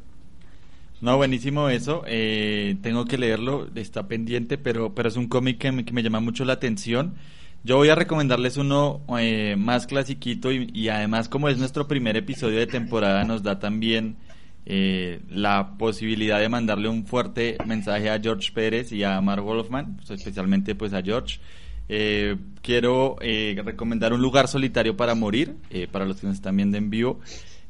[1.01, 2.03] No, buenísimo eso.
[2.07, 6.45] Eh, tengo que leerlo, está pendiente, pero, pero es un cómic que me, llama mucho
[6.45, 7.15] la atención.
[7.63, 12.17] Yo voy a recomendarles uno eh, más clasiquito y, y además como es nuestro primer
[12.17, 14.17] episodio de temporada nos da también
[14.67, 19.97] eh, la posibilidad de mandarle un fuerte mensaje a George Pérez y a Mark Wolfman,
[19.97, 21.39] pues, especialmente pues a George.
[21.89, 26.57] Eh, quiero eh, recomendar Un lugar solitario para morir, eh, para los que nos están
[26.57, 27.21] viendo en vivo.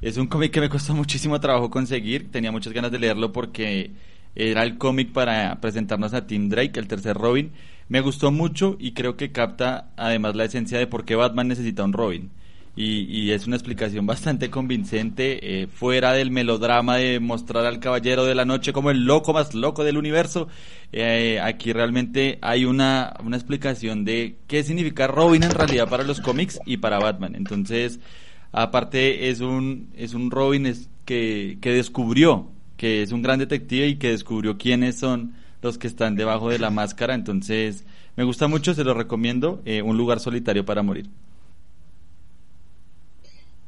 [0.01, 3.93] Es un cómic que me costó muchísimo trabajo conseguir, tenía muchas ganas de leerlo porque
[4.37, 7.53] era el cómic para presentarnos a Tim Drake, el tercer Robin.
[7.89, 11.85] Me gustó mucho y creo que capta además la esencia de por qué Batman necesita
[11.85, 12.31] un Robin.
[12.77, 18.35] Y, es una explicación bastante convincente, eh, fuera del melodrama de mostrar al Caballero de
[18.35, 20.49] la Noche como el loco más loco del universo.
[20.93, 26.21] Eh, aquí realmente hay una, una explicación de qué significa Robin en realidad para los
[26.21, 27.37] cómics y para Batman.
[27.37, 28.01] Entonces,
[28.51, 30.73] aparte es un, es un Robin
[31.05, 35.87] que, que descubrió que es un gran detective y que descubrió quiénes son los que
[35.87, 37.15] están debajo de la máscara.
[37.15, 37.85] Entonces,
[38.17, 41.09] me gusta mucho, se lo recomiendo, eh, Un lugar solitario para morir.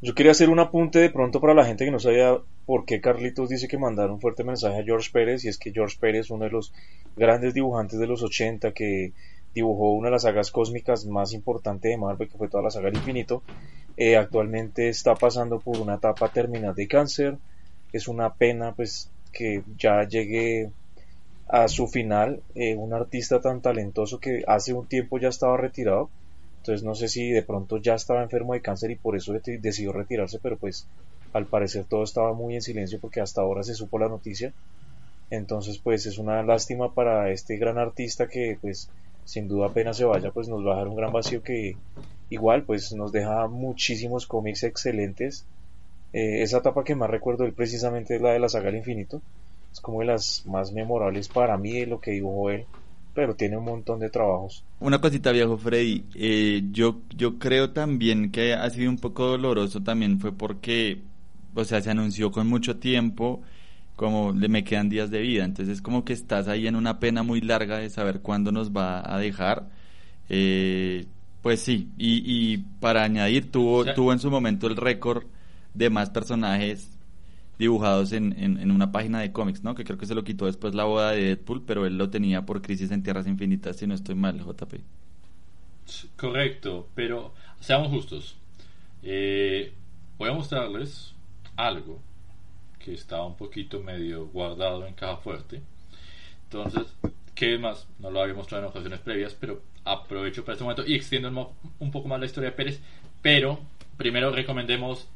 [0.06, 3.00] Yo quería hacer un apunte de pronto para la gente que no sabía por qué
[3.00, 6.30] Carlitos dice que mandaron un fuerte mensaje a George Pérez, y es que George Pérez,
[6.30, 6.72] uno de los
[7.16, 9.10] grandes dibujantes de los 80, que
[9.52, 12.86] dibujó una de las sagas cósmicas más importantes de Marvel, que fue toda la saga
[12.86, 13.42] del infinito,
[13.96, 17.38] eh, actualmente está pasando por una etapa terminal de cáncer.
[17.92, 20.70] Es una pena pues que ya llegue
[21.48, 26.10] a su final eh, un artista tan talentoso que hace un tiempo ya estaba retirado
[26.66, 29.92] entonces no sé si de pronto ya estaba enfermo de cáncer y por eso decidió
[29.92, 30.88] retirarse, pero pues
[31.32, 34.52] al parecer todo estaba muy en silencio porque hasta ahora se supo la noticia.
[35.30, 38.90] Entonces pues es una lástima para este gran artista que pues
[39.24, 41.76] sin duda apenas se vaya pues nos va a dejar un gran vacío que
[42.30, 45.46] igual pues nos deja muchísimos cómics excelentes.
[46.12, 49.22] Eh, esa etapa que más recuerdo él precisamente es la de la saga del infinito.
[49.72, 52.66] Es como de las más memorables para mí de lo que dibujó él
[53.16, 54.62] pero tiene un montón de trabajos.
[54.78, 59.82] Una cosita viejo Freddy, eh, yo, yo creo también que ha sido un poco doloroso
[59.82, 61.00] también fue porque,
[61.54, 63.42] o sea, se anunció con mucho tiempo
[63.96, 67.00] como le me quedan días de vida, entonces es como que estás ahí en una
[67.00, 69.70] pena muy larga de saber cuándo nos va a dejar.
[70.28, 71.06] Eh,
[71.40, 75.24] pues sí, y, y para añadir, tuvo, tuvo en su momento el récord
[75.72, 76.90] de más personajes
[77.58, 79.74] dibujados en, en, una página de cómics, ¿no?
[79.74, 82.44] Que creo que se lo quitó después la boda de Deadpool, pero él lo tenía
[82.44, 84.74] por Crisis en Tierras Infinitas, si no estoy mal, JP.
[86.16, 88.36] Correcto, pero seamos justos.
[89.02, 89.72] Eh,
[90.18, 91.14] voy a mostrarles
[91.56, 92.00] algo
[92.78, 95.62] que estaba un poquito medio guardado en caja fuerte.
[96.44, 96.94] Entonces,
[97.34, 97.86] ¿qué más?
[97.98, 101.90] No lo había mostrado en ocasiones previas, pero aprovecho para este momento y extiendo un
[101.90, 102.80] poco más la historia de Pérez.
[103.22, 103.60] Pero
[103.96, 105.08] primero recomendemos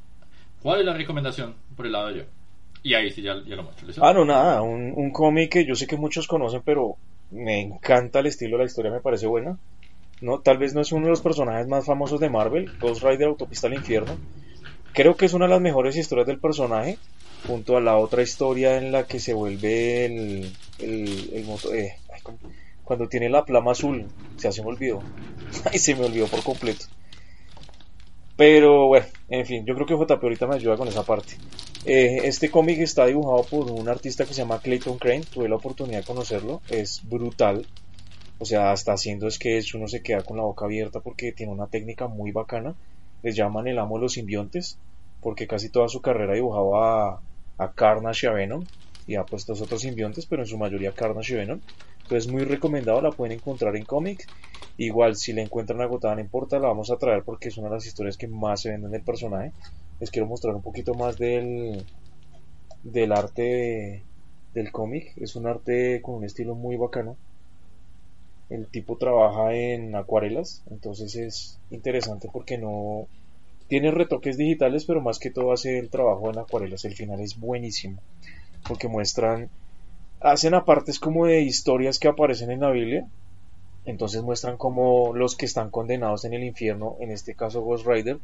[0.63, 2.23] ¿Cuál es la recomendación por el lado yo?
[2.83, 4.05] Y ahí sí ya, lo muestro.
[4.05, 4.61] Ah, no, nada.
[4.61, 6.97] Un, un cómic que yo sé que muchos conocen, pero
[7.31, 9.59] me encanta el estilo de la historia, me parece buena.
[10.21, 13.29] No, tal vez no es uno de los personajes más famosos de Marvel, Ghost Rider
[13.29, 14.19] Autopista al Infierno.
[14.93, 16.99] Creo que es una de las mejores historias del personaje,
[17.47, 21.95] junto a la otra historia en la que se vuelve el, el, el eh,
[22.85, 24.07] cuando tiene la plama azul,
[24.37, 25.03] se hace me olvidó.
[25.73, 26.85] Ay, se me olvidó por completo.
[28.37, 31.35] Pero bueno, en fin, yo creo que JP ahorita me ayuda con esa parte.
[31.87, 35.57] Eh, este cómic está dibujado por un artista que se llama Clayton Crane, tuve la
[35.57, 37.67] oportunidad de conocerlo, es brutal.
[38.39, 41.67] O sea, hasta haciendo sketch uno se queda con la boca abierta porque tiene una
[41.67, 42.75] técnica muy bacana.
[43.23, 44.79] Les llaman el amo de los simbiontes,
[45.21, 47.21] porque casi toda su carrera dibujaba a,
[47.59, 48.65] a Carnage y a Venom,
[49.07, 51.61] y ha puesto otros simbiontes, pero en su mayoría Carnage y Venom.
[52.03, 54.27] Entonces muy recomendado, la pueden encontrar en cómics.
[54.77, 57.75] Igual si la encuentran agotada no importa, la vamos a traer porque es una de
[57.75, 59.53] las historias que más se venden del personaje.
[60.01, 61.85] Les quiero mostrar un poquito más del,
[62.83, 64.03] del arte
[64.55, 65.13] del cómic.
[65.17, 67.17] Es un arte con un estilo muy bacano.
[68.49, 73.07] El tipo trabaja en acuarelas, entonces es interesante porque no
[73.69, 76.85] tiene retoques digitales, pero más que todo hace el trabajo en acuarelas.
[76.85, 78.01] El final es buenísimo
[78.67, 79.49] porque muestran
[80.21, 83.07] hacen apartes como de historias que aparecen en la Biblia.
[83.85, 88.19] Entonces muestran como los que están condenados en el infierno, en este caso Ghost Rider,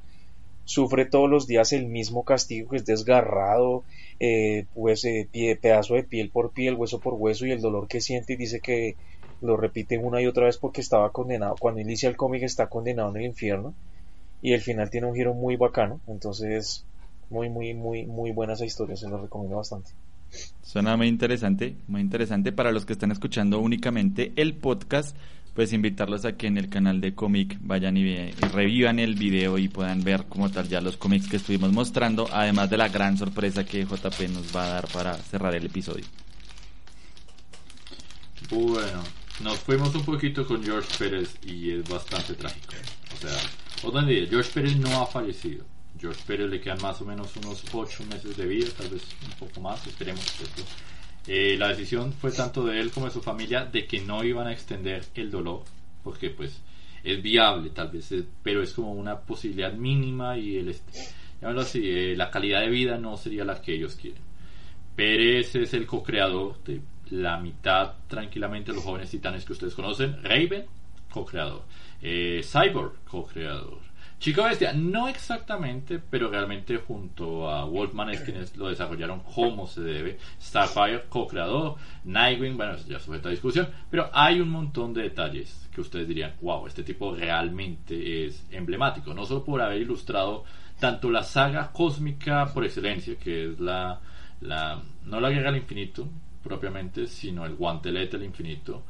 [0.67, 3.85] sufre todos los días el mismo castigo, que es desgarrado,
[4.21, 7.89] eh, pues eh, pie, pedazo de piel por piel, hueso por hueso, y el dolor
[7.89, 8.97] que siente y dice que
[9.41, 13.11] lo repite una y otra vez porque estaba condenado, cuando inicia el cómic está condenado
[13.11, 13.75] en el infierno,
[14.43, 16.85] y el final tiene un giro muy bacano, entonces
[17.31, 19.91] muy, muy, muy, muy buena esa historia, se lo recomiendo bastante.
[20.63, 25.17] Suena muy interesante, muy interesante para los que están escuchando únicamente el podcast,
[25.57, 29.69] pues invitarlos a que en el canal de cómic vayan y, revivan el video y
[29.69, 33.65] puedan ver como tal ya los cómics que estuvimos mostrando, además de la gran sorpresa
[33.65, 36.05] que JP nos va a dar para cerrar el episodio.
[38.51, 39.03] Bueno,
[39.41, 42.75] nos fuimos un poquito con George Pérez y es bastante trágico.
[43.15, 45.65] O sea, George Pérez no ha fallecido
[45.99, 49.49] George Pérez le quedan más o menos unos 8 meses de vida, tal vez un
[49.49, 50.21] poco más, esperemos.
[51.27, 54.47] Eh, la decisión fue tanto de él como de su familia de que no iban
[54.47, 55.63] a extender el dolor,
[56.05, 56.61] porque pues
[57.03, 58.13] es viable tal vez,
[58.43, 60.77] pero es como una posibilidad mínima y el,
[61.59, 64.23] así, eh, la calidad de vida no sería la que ellos quieren.
[64.95, 70.23] Pérez es el co-creador de la mitad tranquilamente los jóvenes titanes que ustedes conocen.
[70.23, 70.65] Raven,
[71.11, 71.63] co-creador.
[72.01, 73.86] Eh, Cyborg, co-creador.
[74.19, 79.83] Chico Bestia, no exactamente, pero realmente junto a Wolfman es quienes lo desarrollaron como se
[79.83, 80.19] debe.
[80.41, 81.77] Starfire, co-creador.
[82.05, 86.33] Nightwing, bueno, ya sujeto a discusión, pero hay un montón de detalles que ustedes dirían,
[86.41, 90.45] wow, este tipo realmente es emblemático, no solo por haber ilustrado
[90.81, 94.01] tanto la saga cósmica por excelencia, que es la,
[94.41, 96.09] la no la guerra al infinito
[96.43, 98.85] propiamente, sino el guantelete al infinito,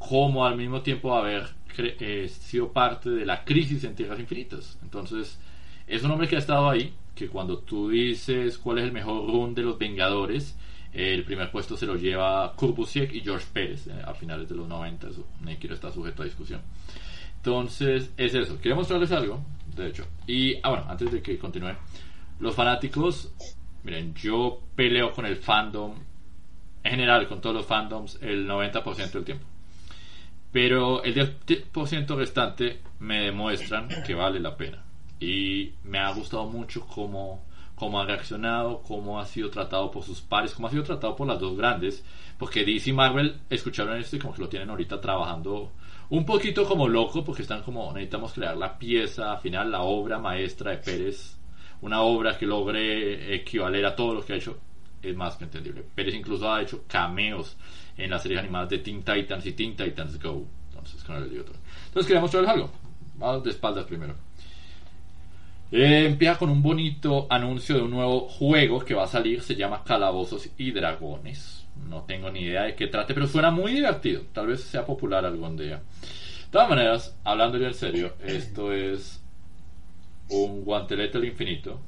[0.00, 4.78] como al mismo tiempo haber eh, sido parte de la crisis en Tierras Infinitas.
[4.82, 5.38] Entonces,
[5.86, 9.30] es un hombre que ha estado ahí, que cuando tú dices cuál es el mejor
[9.30, 10.56] run de los Vengadores,
[10.94, 14.66] el primer puesto se lo lleva Kurbusiek y George Pérez eh, a finales de los
[14.66, 16.62] 90, eso ni quiero estar sujeto a discusión.
[17.36, 18.56] Entonces, es eso.
[18.58, 19.44] Quería mostrarles algo,
[19.76, 20.06] de hecho.
[20.26, 21.74] Y, ah, bueno, antes de que continúe,
[22.38, 23.32] los fanáticos,
[23.84, 25.94] miren, yo peleo con el fandom,
[26.82, 29.44] en general, con todos los fandoms, el 90% del tiempo.
[30.52, 34.84] Pero el 10% restante me demuestran que vale la pena.
[35.20, 37.44] Y me ha gustado mucho cómo,
[37.74, 41.28] cómo ha reaccionado, cómo ha sido tratado por sus pares, cómo ha sido tratado por
[41.28, 42.04] las dos grandes.
[42.38, 45.72] Porque DC y Marvel escucharon esto y como que lo tienen ahorita trabajando
[46.10, 50.72] un poquito como loco, porque están como, necesitamos crear la pieza final, la obra maestra
[50.72, 51.36] de Pérez.
[51.82, 54.58] Una obra que logre equivaler a todo lo que ha hecho.
[55.00, 55.84] Es más que entendible.
[55.94, 57.56] Pérez incluso ha hecho cameos
[58.00, 60.46] en las series animadas de Teen Titans y Teen Titans Go.
[60.70, 62.70] Entonces, con el Entonces, quería mostrarles algo.
[63.16, 64.14] Vamos de espaldas primero.
[65.72, 69.42] Eh, empieza con un bonito anuncio de un nuevo juego que va a salir.
[69.42, 71.66] Se llama Calabozos y Dragones.
[71.88, 74.22] No tengo ni idea de qué trate, pero suena muy divertido.
[74.32, 75.76] Tal vez sea popular algún día.
[75.76, 79.22] De todas maneras, hablando en serio, esto es
[80.28, 81.80] un guantelete al infinito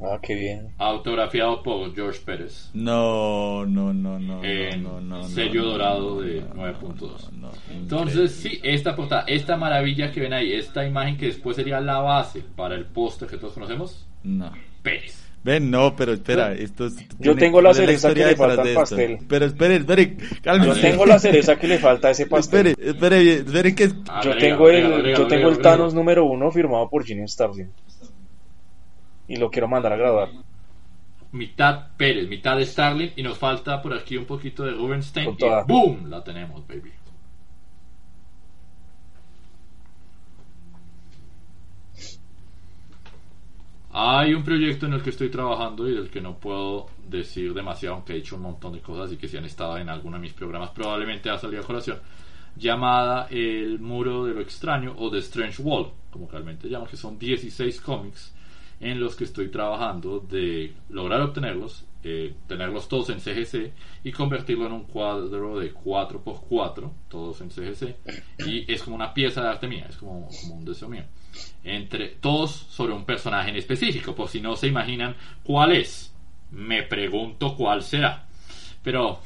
[0.00, 0.74] Ah, qué bien.
[0.78, 2.70] Autografiado por George Pérez.
[2.74, 4.42] No, no, no, no.
[4.44, 7.30] En no, no, sello dorado de 9.2.
[7.70, 12.00] Entonces, sí, esta portada, esta maravilla que ven ahí, esta imagen que después sería la
[12.00, 14.06] base para el póster que todos conocemos.
[14.24, 14.50] No.
[14.82, 15.22] Pérez.
[15.44, 16.86] Ven, no, pero espera, esto
[17.18, 19.18] Yo tengo la cereza que le falta al pastel.
[19.28, 22.68] Pero espere, espere, Yo tengo la cereza que le falta a ese pastel.
[22.68, 23.88] Espere, espere, espere que...
[24.22, 27.70] yo tengo el, yo tengo el Thanos número uno firmado por Gene Starling
[29.32, 30.28] y lo quiero mandar a graduar.
[31.32, 36.10] Mitad Pérez, mitad Starling y nos falta por aquí un poquito de Rubenstein y ¡boom!
[36.10, 36.92] La tenemos, baby.
[43.94, 47.94] Hay un proyecto en el que estoy trabajando y del que no puedo decir demasiado,
[47.94, 50.22] aunque he hecho un montón de cosas y que si han estado en alguno de
[50.22, 52.00] mis programas probablemente ha salido a colación,
[52.54, 57.18] llamada El Muro de lo Extraño o The Strange Wall, como realmente llaman, que son
[57.18, 58.34] 16 cómics
[58.82, 63.72] en los que estoy trabajando de lograr obtenerlos, eh, tenerlos todos en CGC
[64.02, 67.94] y convertirlo en un cuadro de 4x4, todos en CGC,
[68.44, 71.04] y es como una pieza de arte mía, es como, un deseo mío.
[71.62, 75.14] Entre todos sobre un personaje en específico, por si no se imaginan
[75.44, 76.12] cuál es,
[76.50, 78.26] me pregunto cuál será.
[78.82, 79.20] Pero,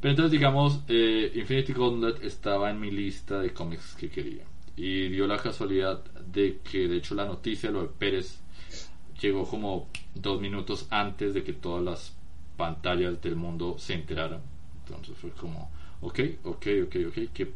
[0.00, 4.44] pero entonces digamos, eh, Infinity Gauntlet estaba en mi lista de cómics que quería.
[4.74, 8.40] Y dio la casualidad de que de hecho la noticia, lo de Pérez,
[9.24, 12.16] llegó como dos minutos antes de que todas las
[12.56, 14.40] pantallas del mundo se enteraran.
[14.86, 15.70] Entonces fue como,
[16.02, 17.52] ok, ok, ok, ok, ¿qué,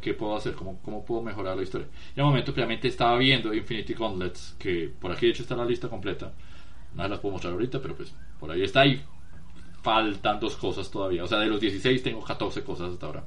[0.00, 0.54] ¿qué puedo hacer?
[0.54, 1.86] ¿Cómo, ¿Cómo puedo mejorar la historia?
[2.16, 5.64] Y un momento previamente estaba viendo Infinity Gauntlets, que por aquí de hecho está la
[5.64, 6.32] lista completa.
[6.94, 9.00] No las puedo mostrar ahorita, pero pues por ahí está y
[9.82, 11.24] faltan dos cosas todavía.
[11.24, 13.24] O sea, de los 16 tengo 14 cosas hasta ahora.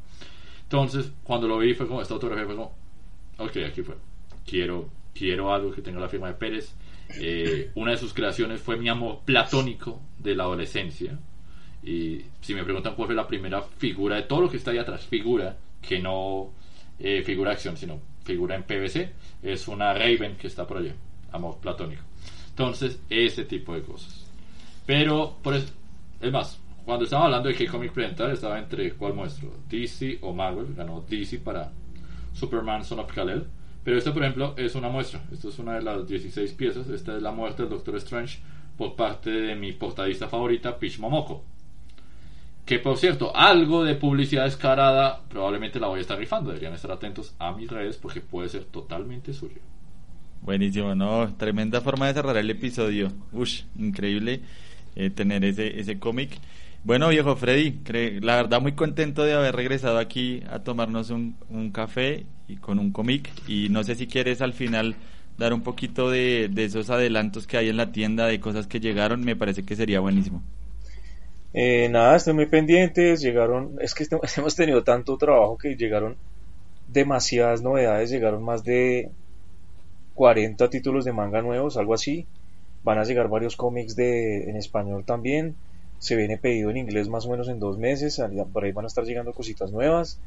[0.63, 2.75] Entonces, cuando lo vi fue como, esta fotografía fue como,
[3.37, 3.95] ok, aquí fue.
[4.45, 6.75] Quiero, quiero algo que tenga la firma de Pérez
[7.09, 11.17] eh, una de sus creaciones fue mi amor platónico de la adolescencia.
[11.83, 14.77] Y si me preguntan cuál fue la primera figura de todo lo que está ahí
[14.77, 16.51] atrás, figura, que no
[16.99, 19.11] eh, figura acción, sino figura en PVC,
[19.43, 20.95] es una Raven que está por allá,
[21.31, 22.01] amor platónico.
[22.49, 24.25] Entonces, ese tipo de cosas.
[24.85, 25.67] Pero, por eso,
[26.21, 30.33] es más, cuando estaba hablando de que comic presentar, estaba entre cuál muestro, DC o
[30.33, 31.71] Marvel, ganó DC para
[32.33, 33.45] Superman Son of Kal-El
[33.85, 35.21] pero esta, por ejemplo, es una muestra.
[35.31, 36.89] Esta es una de las 16 piezas.
[36.89, 38.39] Esta es la muerte del Doctor Strange
[38.75, 41.43] por parte de mi portadista favorita, Peach Momoko.
[42.65, 46.49] Que por cierto, algo de publicidad descarada probablemente la voy a estar rifando.
[46.49, 49.61] Deberían estar atentos a mis redes porque puede ser totalmente suyo.
[50.41, 51.35] Buenísimo, ¿no?
[51.35, 53.11] Tremenda forma de cerrar el episodio.
[53.33, 54.41] Ush, increíble
[54.95, 56.31] eh, tener ese, ese cómic.
[56.83, 57.81] Bueno, viejo Freddy,
[58.21, 62.79] la verdad muy contento de haber regresado aquí a tomarnos un, un café y con
[62.79, 63.29] un cómic.
[63.47, 64.95] Y no sé si quieres al final
[65.37, 69.23] dar un poquito de, esos adelantos que hay en la tienda, de cosas que llegaron,
[69.23, 70.41] me parece que sería buenísimo.
[71.53, 73.21] Eh, nada, estoy muy pendientes.
[73.21, 74.05] Llegaron, es que
[74.37, 76.15] hemos tenido tanto trabajo que llegaron
[76.87, 78.09] demasiadas novedades.
[78.09, 79.09] Llegaron más de
[80.15, 82.25] 40 títulos de manga nuevos, algo así.
[82.83, 85.55] Van a llegar varios cómics de, en español también.
[85.97, 88.21] Se viene pedido en inglés más o menos en dos meses.
[88.53, 90.19] Por ahí van a estar llegando cositas nuevas.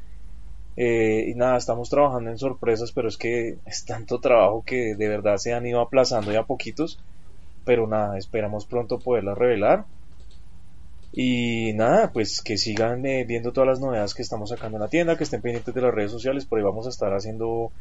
[0.75, 5.07] Eh, y nada, estamos trabajando en sorpresas, pero es que es tanto trabajo que de
[5.09, 6.99] verdad se han ido aplazando ya poquitos.
[7.65, 9.85] Pero nada, esperamos pronto poderlas revelar.
[11.11, 14.89] Y nada, pues que sigan eh, viendo todas las novedades que estamos sacando en la
[14.89, 17.71] tienda, que estén pendientes de las redes sociales, por ahí vamos a estar haciendo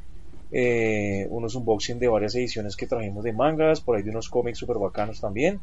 [0.51, 4.59] eh, unos unboxing de varias ediciones que trajimos de mangas, por ahí de unos cómics
[4.59, 5.61] super bacanos también.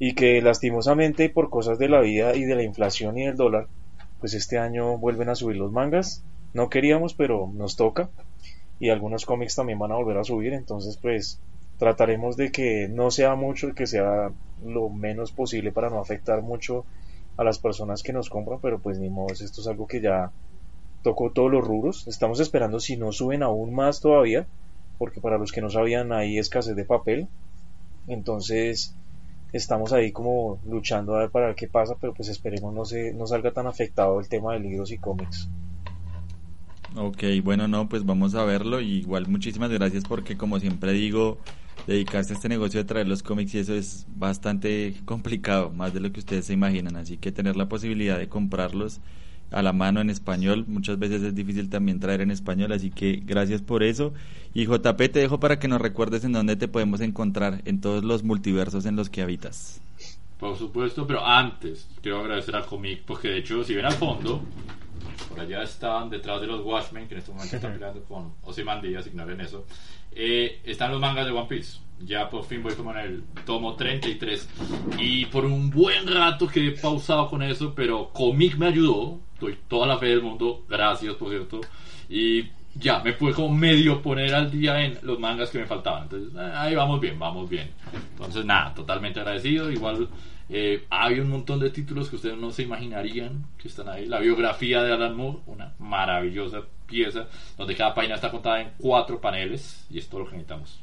[0.00, 3.68] Y que lastimosamente por cosas de la vida y de la inflación y del dólar,
[4.20, 6.24] pues este año vuelven a subir los mangas.
[6.54, 8.10] No queríamos, pero nos toca.
[8.80, 11.40] Y algunos cómics también van a volver a subir, entonces pues
[11.78, 14.30] trataremos de que no sea mucho, que sea
[14.64, 16.84] lo menos posible para no afectar mucho
[17.36, 20.32] a las personas que nos compran, pero pues ni modo, esto es algo que ya
[21.02, 22.06] tocó todos los rubros.
[22.08, 24.46] Estamos esperando si no suben aún más todavía,
[24.98, 27.28] porque para los que no sabían hay escasez de papel.
[28.08, 28.94] Entonces
[29.52, 33.12] estamos ahí como luchando a ver para ver qué pasa, pero pues esperemos no se
[33.12, 35.48] no salga tan afectado el tema de libros y cómics.
[36.96, 38.80] Ok, bueno, no, pues vamos a verlo.
[38.80, 41.38] igual muchísimas gracias porque como siempre digo,
[41.86, 46.00] dedicarse a este negocio de traer los cómics y eso es bastante complicado, más de
[46.00, 46.96] lo que ustedes se imaginan.
[46.96, 49.00] Así que tener la posibilidad de comprarlos
[49.50, 50.64] a la mano en español.
[50.66, 54.12] Muchas veces es difícil también traer en español, así que gracias por eso.
[54.54, 58.04] Y JP, te dejo para que nos recuerdes en dónde te podemos encontrar en todos
[58.04, 59.80] los multiversos en los que habitas.
[60.38, 64.42] Por supuesto, pero antes quiero agradecer a Comic, porque de hecho, si ven al fondo,
[65.28, 69.06] por allá están detrás de los Watchmen, que en este momento están peleando con Ozymandias,
[69.06, 69.64] ignoren eso.
[70.12, 71.78] Eh, están los mangas de One Piece.
[72.00, 74.48] Ya por fin voy como en el tomo 33.
[74.98, 79.20] Y por un buen rato quedé pausado con eso, pero Comic me ayudó.
[79.40, 80.64] Doy toda la fe del mundo.
[80.68, 81.60] Gracias, por cierto.
[82.08, 86.04] Y ya, me pude como medio poner al día en los mangas que me faltaban.
[86.04, 87.70] Entonces, eh, ahí vamos bien, vamos bien.
[88.12, 89.70] Entonces, nada, totalmente agradecido.
[89.70, 90.08] Igual
[90.50, 94.06] eh, hay un montón de títulos que ustedes no se imaginarían que están ahí.
[94.06, 99.20] La biografía de Alan Moore, una maravillosa pieza, donde cada página está contada en cuatro
[99.20, 100.80] paneles, y es todo lo que necesitamos.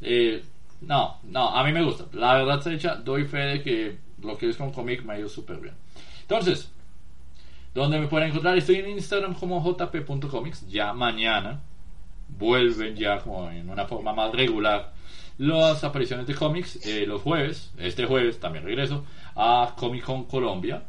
[0.00, 0.42] Eh,
[0.80, 2.06] no, no, a mí me gusta.
[2.12, 5.18] La verdad se echa, doy fe de que lo que es con cómic me ha
[5.18, 5.74] ido súper bien.
[6.22, 6.70] Entonces,
[7.74, 8.56] ¿dónde me pueden encontrar?
[8.56, 10.68] Estoy en Instagram como jp.comics.
[10.68, 11.60] Ya mañana
[12.28, 14.92] vuelven ya como en una forma más regular
[15.38, 19.04] las apariciones de cómics eh, los jueves, este jueves también regreso
[19.36, 20.82] a Comic Con Colombia,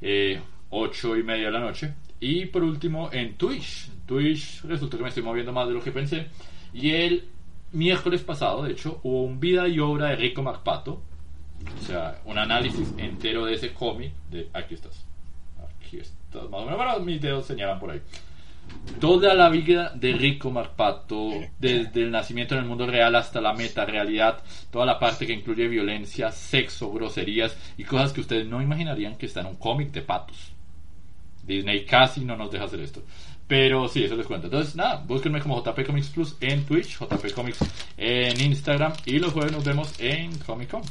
[0.00, 1.94] eh, 8 y media de la noche.
[2.18, 3.90] Y por último en Twitch.
[4.06, 6.28] Twitch resulta que me estoy moviendo más de lo que pensé.
[6.72, 7.28] Y el
[7.72, 11.02] miércoles pasado, de hecho, hubo un vida y obra de Rico MacPato.
[11.78, 14.12] O sea, un análisis entero de ese cómic.
[14.30, 15.04] De, aquí estás.
[15.84, 16.48] Aquí estás.
[16.48, 17.02] Más o menos.
[17.02, 18.00] Mis dedos señalan por ahí.
[19.00, 23.52] Toda la vida de Rico Marpato, desde el nacimiento en el mundo real hasta la
[23.52, 28.62] meta realidad, toda la parte que incluye violencia, sexo, groserías y cosas que ustedes no
[28.62, 30.52] imaginarían que está en un cómic de patos.
[31.46, 33.02] Disney casi no nos deja hacer esto.
[33.46, 34.48] Pero sí, eso les cuento.
[34.48, 37.58] Entonces, nada, búsquenme como JP Comics Plus en Twitch, JP Comics
[37.96, 40.82] en Instagram y los jueves nos vemos en Comic Con.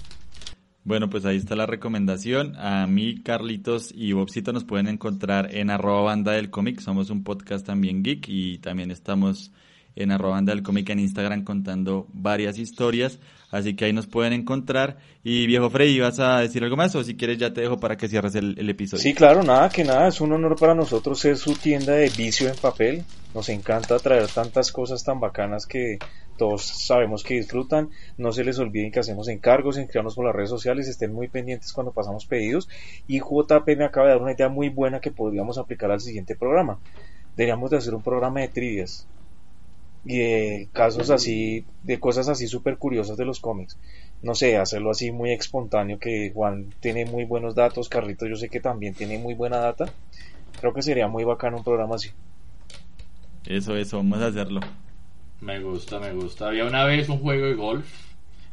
[0.85, 2.55] Bueno, pues ahí está la recomendación.
[2.57, 6.79] A mí, Carlitos y Bobcito nos pueden encontrar en arroba banda del cómic.
[6.79, 9.51] Somos un podcast también geek y también estamos
[9.95, 13.17] en arroba del cómic en Instagram contando varias historias.
[13.49, 14.97] Así que ahí nos pueden encontrar.
[15.23, 16.93] Y viejo Freddy, ¿vas a decir algo más?
[16.95, 19.01] O si quieres ya te dejo para que cierres el, el episodio.
[19.01, 20.07] Sí, claro, nada, que nada.
[20.09, 23.03] Es un honor para nosotros ser su tienda de vicio en papel.
[23.33, 25.97] Nos encanta traer tantas cosas tan bacanas que
[26.37, 27.89] todos sabemos que disfrutan.
[28.17, 31.73] No se les olviden que hacemos encargos, inscribirnos por las redes sociales, estén muy pendientes
[31.73, 32.69] cuando pasamos pedidos.
[33.07, 36.35] Y JP me acaba de dar una idea muy buena que podríamos aplicar al siguiente
[36.35, 36.79] programa.
[37.35, 39.07] Deberíamos de hacer un programa de trivias
[40.05, 43.77] y de casos así, de cosas así súper curiosas de los cómics.
[44.21, 48.49] No sé, hacerlo así muy espontáneo, que Juan tiene muy buenos datos, Carlitos yo sé
[48.49, 49.91] que también tiene muy buena data.
[50.59, 52.11] Creo que sería muy bacano un programa así.
[53.45, 54.61] Eso, eso, vamos a hacerlo.
[55.41, 56.47] Me gusta, me gusta.
[56.47, 57.85] Había una vez un juego de golf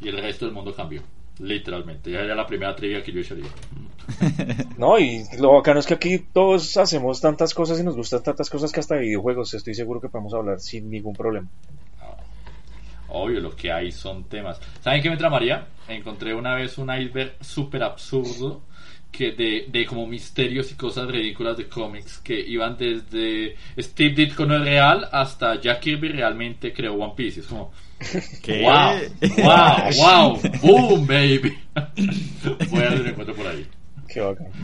[0.01, 1.03] y el resto del mundo cambió.
[1.39, 2.11] Literalmente.
[2.11, 3.47] Ya era la primera trivia que yo echaría.
[4.77, 8.51] No, y lo bacano es que aquí todos hacemos tantas cosas y nos gustan tantas
[8.51, 11.49] cosas que hasta de videojuegos estoy seguro que podemos hablar sin ningún problema.
[13.09, 14.61] Obvio, lo que hay son temas.
[14.81, 15.67] ¿Saben qué me tramaría?
[15.87, 18.63] Encontré una vez un iceberg súper absurdo
[19.13, 24.47] que de, de, como misterios y cosas ridículas de cómics que iban desde Steve Ditko
[24.47, 27.41] no es real hasta Jack Kirby realmente creó One Piece.
[27.41, 27.71] Es como,
[28.43, 28.63] ¿Qué?
[28.63, 28.99] wow,
[29.45, 31.57] wow, wow, boom, baby.
[32.71, 33.67] Voy a dar un encuentro por ahí.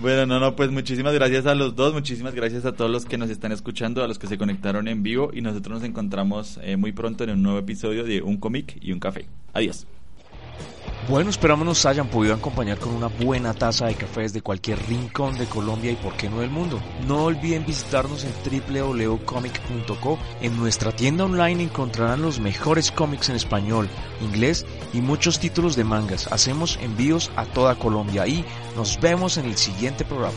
[0.00, 3.16] Bueno, no, no, pues muchísimas gracias a los dos, muchísimas gracias a todos los que
[3.16, 6.76] nos están escuchando, a los que se conectaron en vivo y nosotros nos encontramos eh,
[6.76, 9.26] muy pronto en un nuevo episodio de Un cómic y un café.
[9.54, 9.86] Adiós.
[11.08, 15.38] Bueno, esperamos nos hayan podido acompañar con una buena taza de café desde cualquier rincón
[15.38, 16.82] de Colombia y por qué no del mundo.
[17.06, 20.18] No olviden visitarnos en www.comic.co.
[20.42, 23.88] En nuestra tienda online encontrarán los mejores cómics en español,
[24.20, 26.30] inglés y muchos títulos de mangas.
[26.30, 28.44] Hacemos envíos a toda Colombia y
[28.76, 30.36] nos vemos en el siguiente programa.